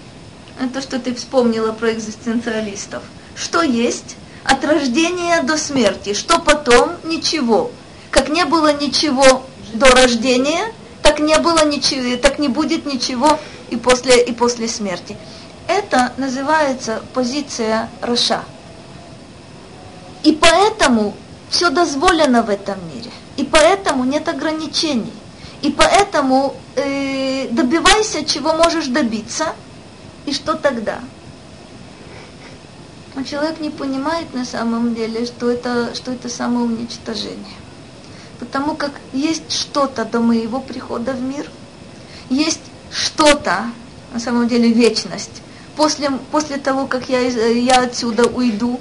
[0.61, 3.03] Это что ты вспомнила про экзистенциалистов.
[3.37, 4.17] Что есть?
[4.45, 6.15] От рождения до смерти.
[6.15, 6.93] Что потом?
[7.05, 7.71] Ничего.
[8.11, 10.73] Как не было ничего до рождения,
[11.03, 13.39] так не было ничего, так не будет ничего
[13.71, 15.17] и после, и после смерти.
[15.69, 18.45] Это называется позиция Раша.
[20.27, 21.15] И поэтому
[21.49, 23.13] все дозволено в этом мире.
[23.37, 25.13] И поэтому нет ограничений.
[25.63, 29.55] И поэтому э, добивайся, чего можешь добиться.
[30.25, 30.99] И что тогда?
[33.15, 37.61] А человек не понимает на самом деле, что это, что это самоуничтожение.
[38.41, 41.49] Потому как есть что-то до моего прихода в мир,
[42.31, 43.71] есть что-то,
[44.13, 45.41] на самом деле вечность,
[45.77, 48.81] после, после того, как я, я отсюда уйду,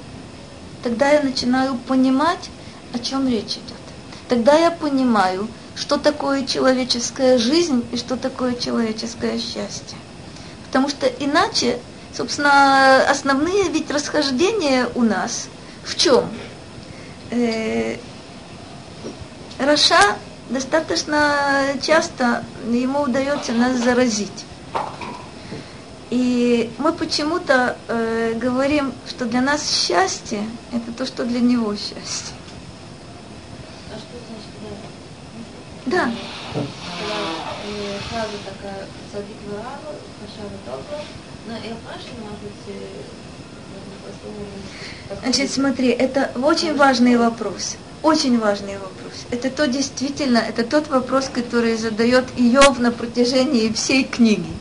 [0.86, 2.48] тогда я начинаю понимать,
[2.94, 3.82] о чем речь идет.
[4.28, 9.98] Тогда я понимаю, что такое человеческая жизнь и что такое человеческое счастье.
[10.66, 11.80] Потому что иначе,
[12.16, 15.48] собственно, основные ведь расхождения у нас
[15.82, 16.30] в чем?
[17.32, 17.96] Э,
[19.58, 20.16] Раша
[20.50, 24.44] достаточно часто ему удается нас заразить.
[26.10, 30.42] И мы почему-то э, говорим, что для нас счастье–
[30.72, 32.34] это то, что для него счастье.
[33.92, 34.86] А что значит
[35.86, 36.10] Да.
[38.08, 41.00] Фраза такая «Садик вараву, хашава добро»,
[41.48, 42.86] но я спрашиваю, может быть, э,
[45.22, 47.76] Значит, смотри, это очень важный вопрос.
[48.02, 49.26] Очень важный вопрос.
[49.30, 54.52] Это то действительно, это тот вопрос, который задает Иов на протяжении всей книги.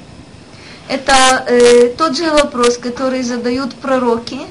[0.88, 4.42] Это э, тот же вопрос, который задают пророки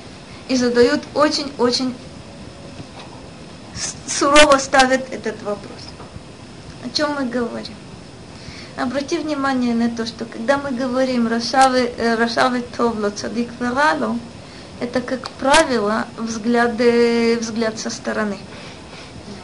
[0.48, 1.94] и задают очень-очень
[4.06, 5.78] сурово ставят этот вопрос.
[6.85, 7.74] О чем мы говорим?
[8.77, 14.19] Обрати внимание на то, что когда мы говорим «Рашавы, э, рашавы товло цадик верало»,
[14.81, 16.73] это, как правило, взгляд,
[17.40, 18.39] взгляд со стороны.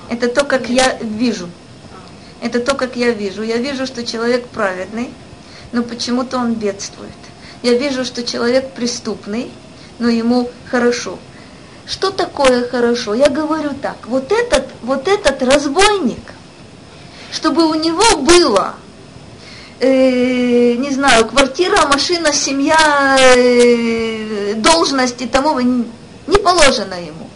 [0.09, 1.49] Это то, как я вижу.
[2.43, 3.43] Это то, как я вижу.
[3.43, 5.11] Я вижу, что человек праведный,
[5.73, 7.11] но почему-то он бедствует.
[7.63, 9.51] Я вижу, что человек преступный,
[9.99, 11.19] но ему хорошо.
[11.87, 13.15] Что такое хорошо?
[13.15, 16.33] Я говорю так, вот этот, вот этот разбойник,
[17.33, 18.77] чтобы у него было,
[19.81, 27.29] э, не знаю, квартира, машина, семья, э, должность и тому не положено ему.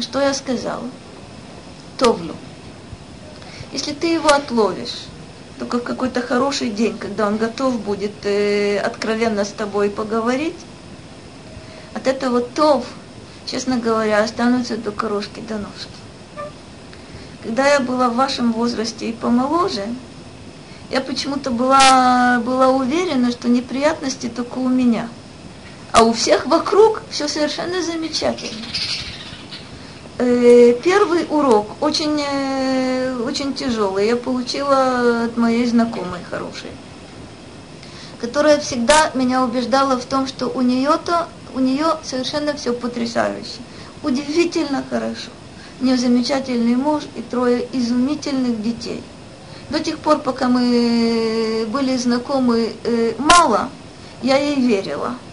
[0.00, 0.88] Что я сказала?
[1.98, 2.34] Товлю.
[3.72, 5.07] Если ты его отловишь,
[5.58, 10.56] только в какой-то хороший день, когда он готов будет э, откровенно с тобой поговорить,
[11.94, 12.86] от этого тов,
[13.46, 15.88] честно говоря, останутся только рожки до ножки.
[17.42, 19.86] Когда я была в вашем возрасте и помоложе,
[20.90, 25.08] я почему-то была, была уверена, что неприятности только у меня.
[25.92, 28.64] А у всех вокруг все совершенно замечательно.
[30.20, 36.72] Э, первый урок очень, э, очень тяжелый я получила от моей знакомой хорошей,
[38.20, 43.60] которая всегда меня убеждала в том, что у нее-то у нее совершенно все потрясающе,
[44.02, 45.30] удивительно хорошо.
[45.80, 49.04] У нее замечательный муж и трое изумительных детей.
[49.70, 53.68] До тех пор, пока мы были знакомы э, мало,
[54.22, 55.14] я ей верила–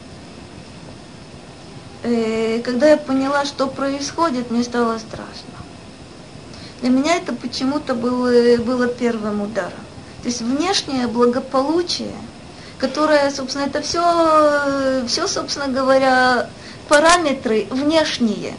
[2.63, 5.55] когда я поняла, что происходит, мне стало страшно.
[6.81, 9.71] Для меня это почему-то было, было первым ударом.
[10.21, 12.13] То есть внешнее благополучие,
[12.77, 16.49] которое, собственно, это все, все, собственно говоря,
[16.87, 18.55] параметры внешние.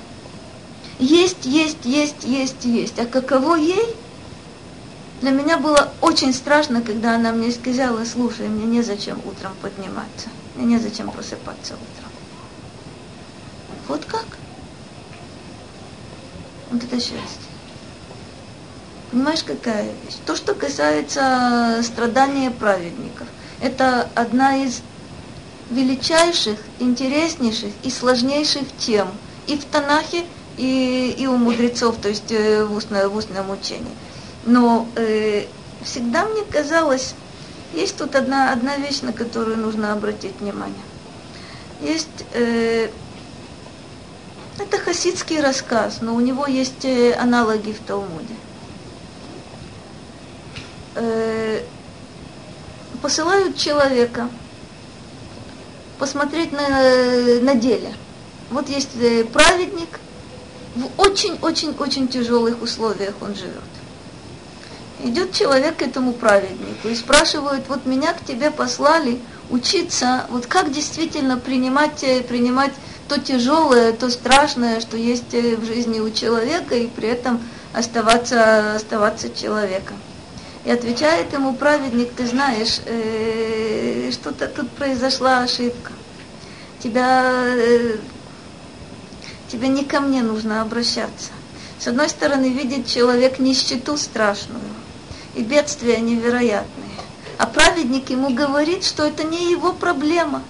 [0.99, 2.99] Есть, есть, есть, есть, есть.
[2.99, 3.95] А каково ей?
[5.21, 10.77] Для меня было очень страшно, когда она мне сказала, слушай, мне незачем утром подниматься, мне
[10.77, 12.06] незачем просыпаться утром.
[13.89, 14.27] Вот как?
[16.71, 17.47] Вот это счастье.
[19.11, 20.17] Понимаешь, какая вещь?
[20.27, 23.29] То, что касается страдания праведников,
[23.61, 24.83] это одна из
[25.71, 29.09] величайших, интереснейших и сложнейших тем
[29.47, 30.25] и в Танахе,
[30.57, 33.93] и, и у мудрецов, то есть э, в, устно, в устном учении.
[34.45, 35.47] Но э,
[35.83, 37.15] всегда мне казалось,
[37.75, 40.75] есть тут одна, одна вещь, на которую нужно обратить внимание.
[41.81, 42.89] Есть, э,
[44.59, 48.35] это хасидский рассказ, но у него есть э, аналоги в Талмуде.
[50.95, 51.63] Э,
[53.03, 54.29] посылают человека
[55.99, 56.69] посмотреть на,
[57.43, 57.93] на деле.
[58.51, 60.01] Вот есть э, праведник,
[60.75, 63.63] в очень-очень-очень тяжелых условиях он живет.
[65.05, 69.21] Идет человек к этому праведнику и спрашивает, вот меня к тебе послали
[69.51, 72.73] учиться, вот как действительно принимать, принимать
[73.09, 77.41] то тяжелое, то страшное, что есть в жизни у человека, и при этом
[77.73, 79.97] оставаться, оставаться человеком.
[80.65, 85.93] И отвечает ему праведник, ты знаешь, э, что-то тут произошла ошибка.
[86.81, 87.99] Тебя, э,
[89.53, 91.31] тебе не ко мне нужно обращаться.
[91.79, 94.63] С одной стороны, видит человек нищету страшную
[95.37, 96.67] и бедствия невероятные.
[97.39, 100.43] А праведник ему говорит, что это не его проблема.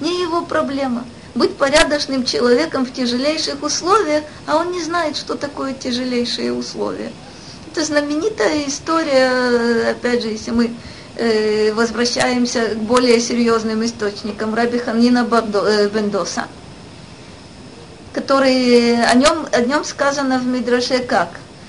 [0.00, 1.04] Не его проблема.
[1.36, 7.12] Быть порядочным человеком в тяжелейших условиях, а он не знает, что такое тяжелейшие условия
[7.76, 10.70] это знаменитая история, опять же, если мы
[11.16, 16.46] э, возвращаемся к более серьезным источникам, Раби Ханина э, Бендоса,
[18.14, 21.28] который, о нем, о нем сказано в Мидраше как?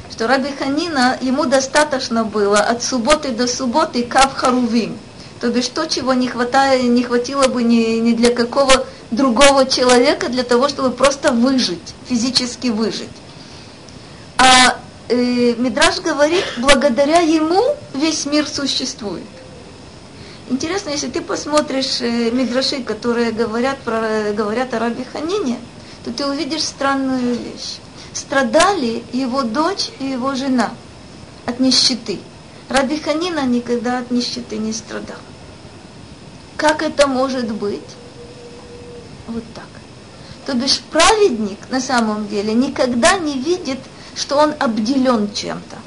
[0.09, 4.97] Что Раби Ханина, ему достаточно было от субботы до субботы кав харувим,
[5.41, 10.29] то бишь то, чего не, хватает, не хватило бы ни, ни для какого другого человека,
[10.29, 13.09] для того, чтобы просто выжить, физически выжить.
[14.37, 14.79] А
[15.09, 17.63] э, Мидраш говорит, благодаря ему
[17.93, 19.23] весь мир существует.
[20.49, 25.59] Интересно, если ты посмотришь э, Мидраши, которые говорят, про, говорят о Раби Ханине,
[26.03, 27.79] то ты увидишь странную вещь.
[28.13, 30.71] Страдали его дочь и его жена
[31.45, 32.19] от нищеты.
[32.69, 35.17] Раби Ханина никогда от нищеты не страдал.
[36.57, 37.81] Как это может быть?
[39.27, 39.67] Вот так.
[40.45, 43.79] То бишь праведник на самом деле никогда не видит
[44.17, 45.77] что он обделен чем-то.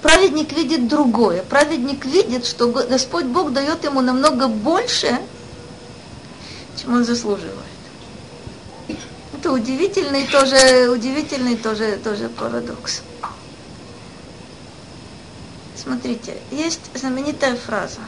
[0.00, 1.42] Праведник видит другое.
[1.42, 5.20] Праведник видит, что Господь Бог дает ему намного больше,
[6.80, 7.56] чем он заслуживает.
[9.34, 13.02] Это удивительный тоже, удивительный тоже, тоже парадокс.
[15.76, 18.00] Смотрите, есть знаменитая фраза,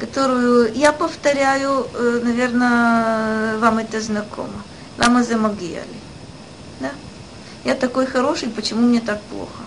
[0.00, 4.64] которую я повторяю, э, наверное, вам это знакомо.
[4.98, 6.00] Лама замагияли.
[6.80, 6.90] Да?
[7.64, 9.62] я такой хороший, почему мне так плохо?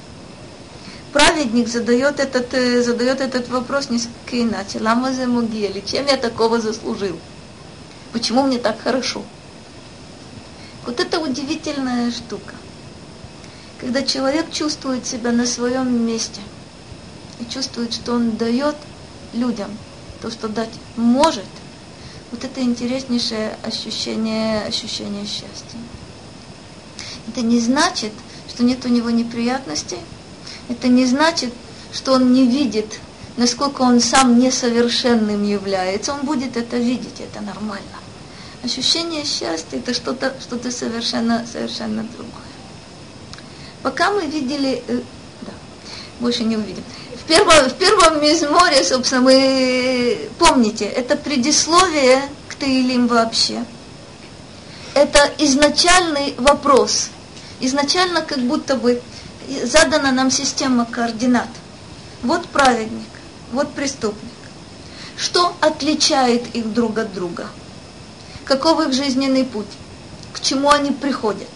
[1.11, 4.79] Праведник задает этот, э, задает этот вопрос несколько иначе.
[4.79, 7.19] Лама за могили, чем я такого заслужил?
[8.11, 9.21] Почему мне так хорошо?
[10.85, 12.55] Вот это удивительная штука.
[13.79, 16.41] Когда человек чувствует себя на своем месте
[17.39, 18.75] и чувствует, что он дает
[19.33, 19.69] людям
[20.23, 21.43] то, что дать может,
[22.31, 25.77] вот это интереснейшее ощущение, ощущение счастья.
[27.27, 28.13] Это не значит,
[28.47, 29.99] что нет у него неприятностей.
[30.69, 31.53] Это не значит,
[31.91, 32.99] что он не видит,
[33.35, 36.13] насколько он сам несовершенным является.
[36.13, 37.99] Он будет это видеть, это нормально.
[38.63, 42.53] Ощущение счастья это что-то что совершенно, совершенно другое.
[43.81, 45.01] Пока мы видели, э,
[45.41, 45.51] да,
[46.21, 46.83] больше не увидим.
[47.23, 53.63] В первом, в первом мизморе, собственно, мы помните, это предисловие к Таилим вообще.
[54.93, 57.09] Это изначальный вопрос,
[57.61, 59.01] изначально как будто бы
[59.63, 61.47] задана нам система координат.
[62.23, 63.07] Вот праведник,
[63.53, 64.33] вот преступник.
[65.15, 67.47] Что отличает их друг от друга?
[68.43, 69.67] Каков их жизненный путь?
[70.33, 71.47] К чему они приходят?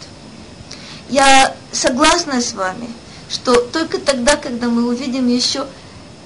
[1.10, 2.90] Я согласна с вами,
[3.30, 5.66] что только тогда, когда мы увидим еще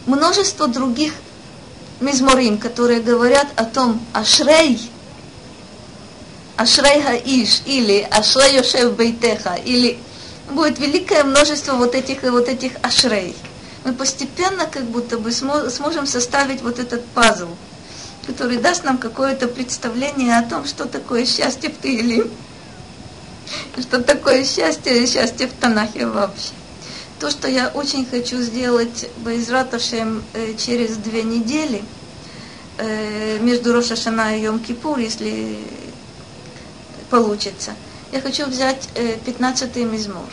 [0.06, 1.14] множество других
[2.00, 4.92] мизморим, которые говорят о том, ашрей,
[6.58, 9.98] Ашрей Хаиш или Ашрей Йошев Бейтеха или
[10.52, 13.36] будет великое множество вот этих вот этих Ашрей.
[13.84, 17.48] Мы постепенно как будто бы сможем составить вот этот пазл,
[18.28, 22.30] который даст нам какое-то представление о том, что такое счастье в Таилим.
[23.80, 26.61] Что такое счастье, счастье в Танахе вообще.
[27.22, 31.84] То, что я очень хочу сделать Байзраташем э, через две недели,
[32.80, 35.60] э, между Рошашана и Йом-Кипур, если
[37.12, 37.76] получится,
[38.12, 40.26] я хочу взять 15-й мизмор,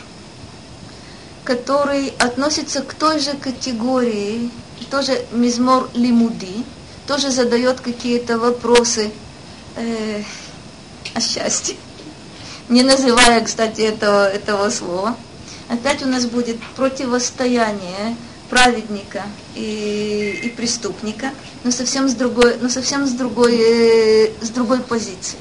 [1.43, 4.49] который относится к той же категории,
[4.89, 6.65] тоже мизмор лимуди,
[7.05, 9.11] тоже задает какие-то вопросы
[9.75, 10.23] э,
[11.13, 11.75] о счастье.
[12.67, 15.15] Не называя, кстати, этого, этого слова.
[15.69, 18.15] Опять у нас будет противостояние
[18.49, 19.23] праведника
[19.55, 21.31] и, и преступника,
[21.63, 25.37] но совсем с другой, но совсем с другой, э, с другой позиции.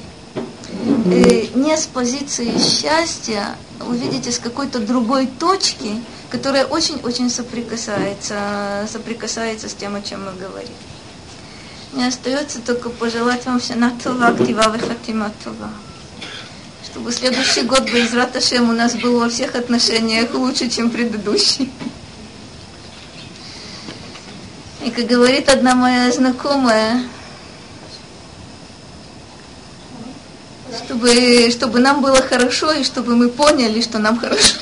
[1.07, 5.95] Э, не с позиции счастья, вы видите, с какой-то другой точки,
[6.31, 10.69] которая очень-очень соприкасается, соприкасается с тем, о чем мы говорим.
[11.93, 15.71] Мне остается только пожелать вам все на това, актива, выхатима това.
[16.90, 21.70] Чтобы следующий год без Раташем у нас был во всех отношениях лучше, чем предыдущий.
[24.82, 27.05] И как говорит одна моя знакомая,
[30.73, 34.56] чтобы, чтобы нам было хорошо и чтобы мы поняли, что нам хорошо.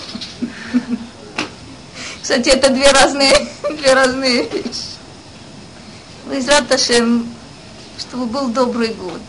[2.22, 4.96] Кстати, это две разные, две разные вещи.
[6.32, 7.32] Израт Ашем,
[8.00, 9.20] чтобы был добрый год.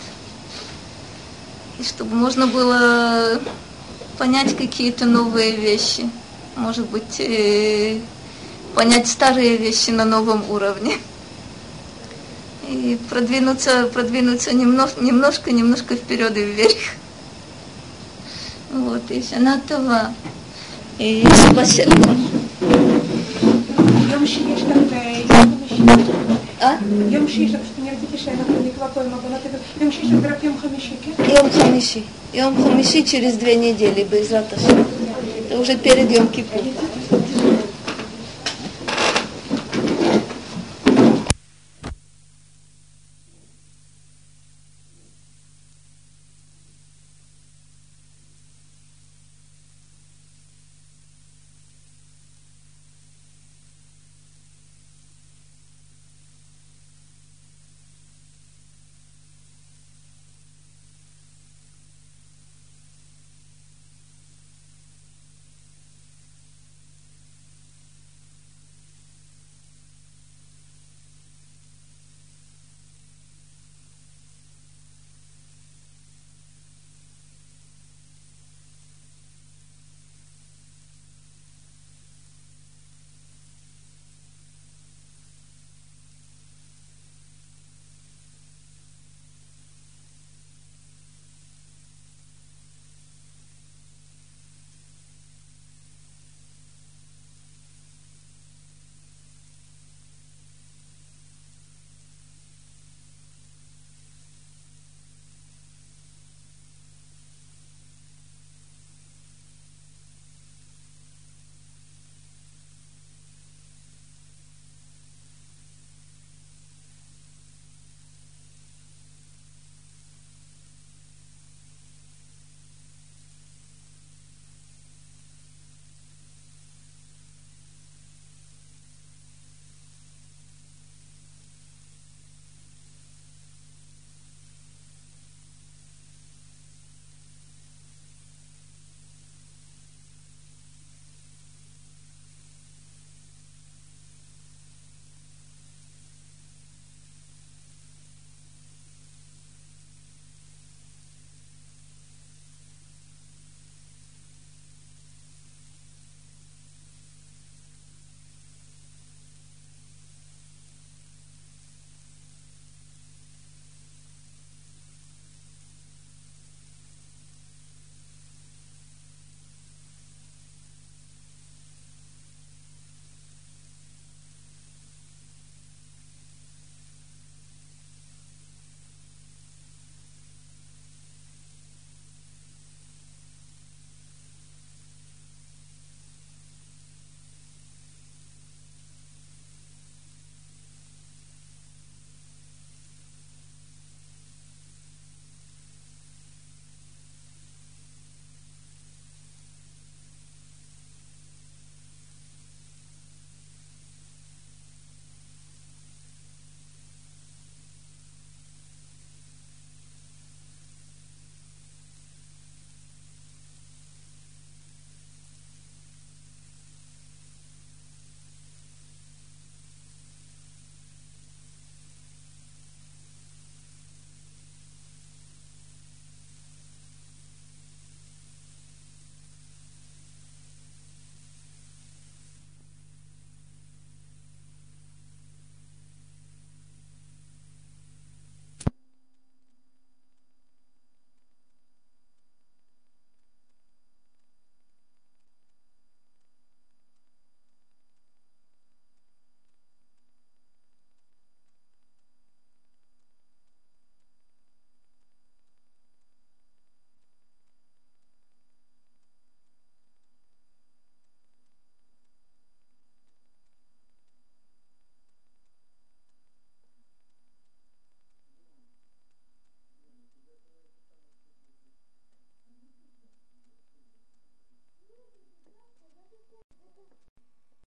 [1.80, 3.40] И чтобы можно было
[4.18, 6.10] понять какие-то новые вещи.
[6.56, 7.99] Может быть, э,
[8.74, 10.98] понять старые вещи на новом уровне.
[12.68, 16.78] И продвинуться, продвинуться немножко, немножко, немножко вперед и вверх.
[18.72, 20.14] Вот, и она това.
[20.98, 21.95] И спасибо.
[27.11, 29.41] יום שיש, אני רציתי שאנחנו נקבע פה עם הבנות,
[29.81, 31.24] יום שיש רק יום חמישי, כן?
[31.37, 32.01] יום חמישי.
[32.35, 34.83] יום חמישי через две недели, בעזרת השם.
[35.53, 36.62] Это уже перед Йом Кипур.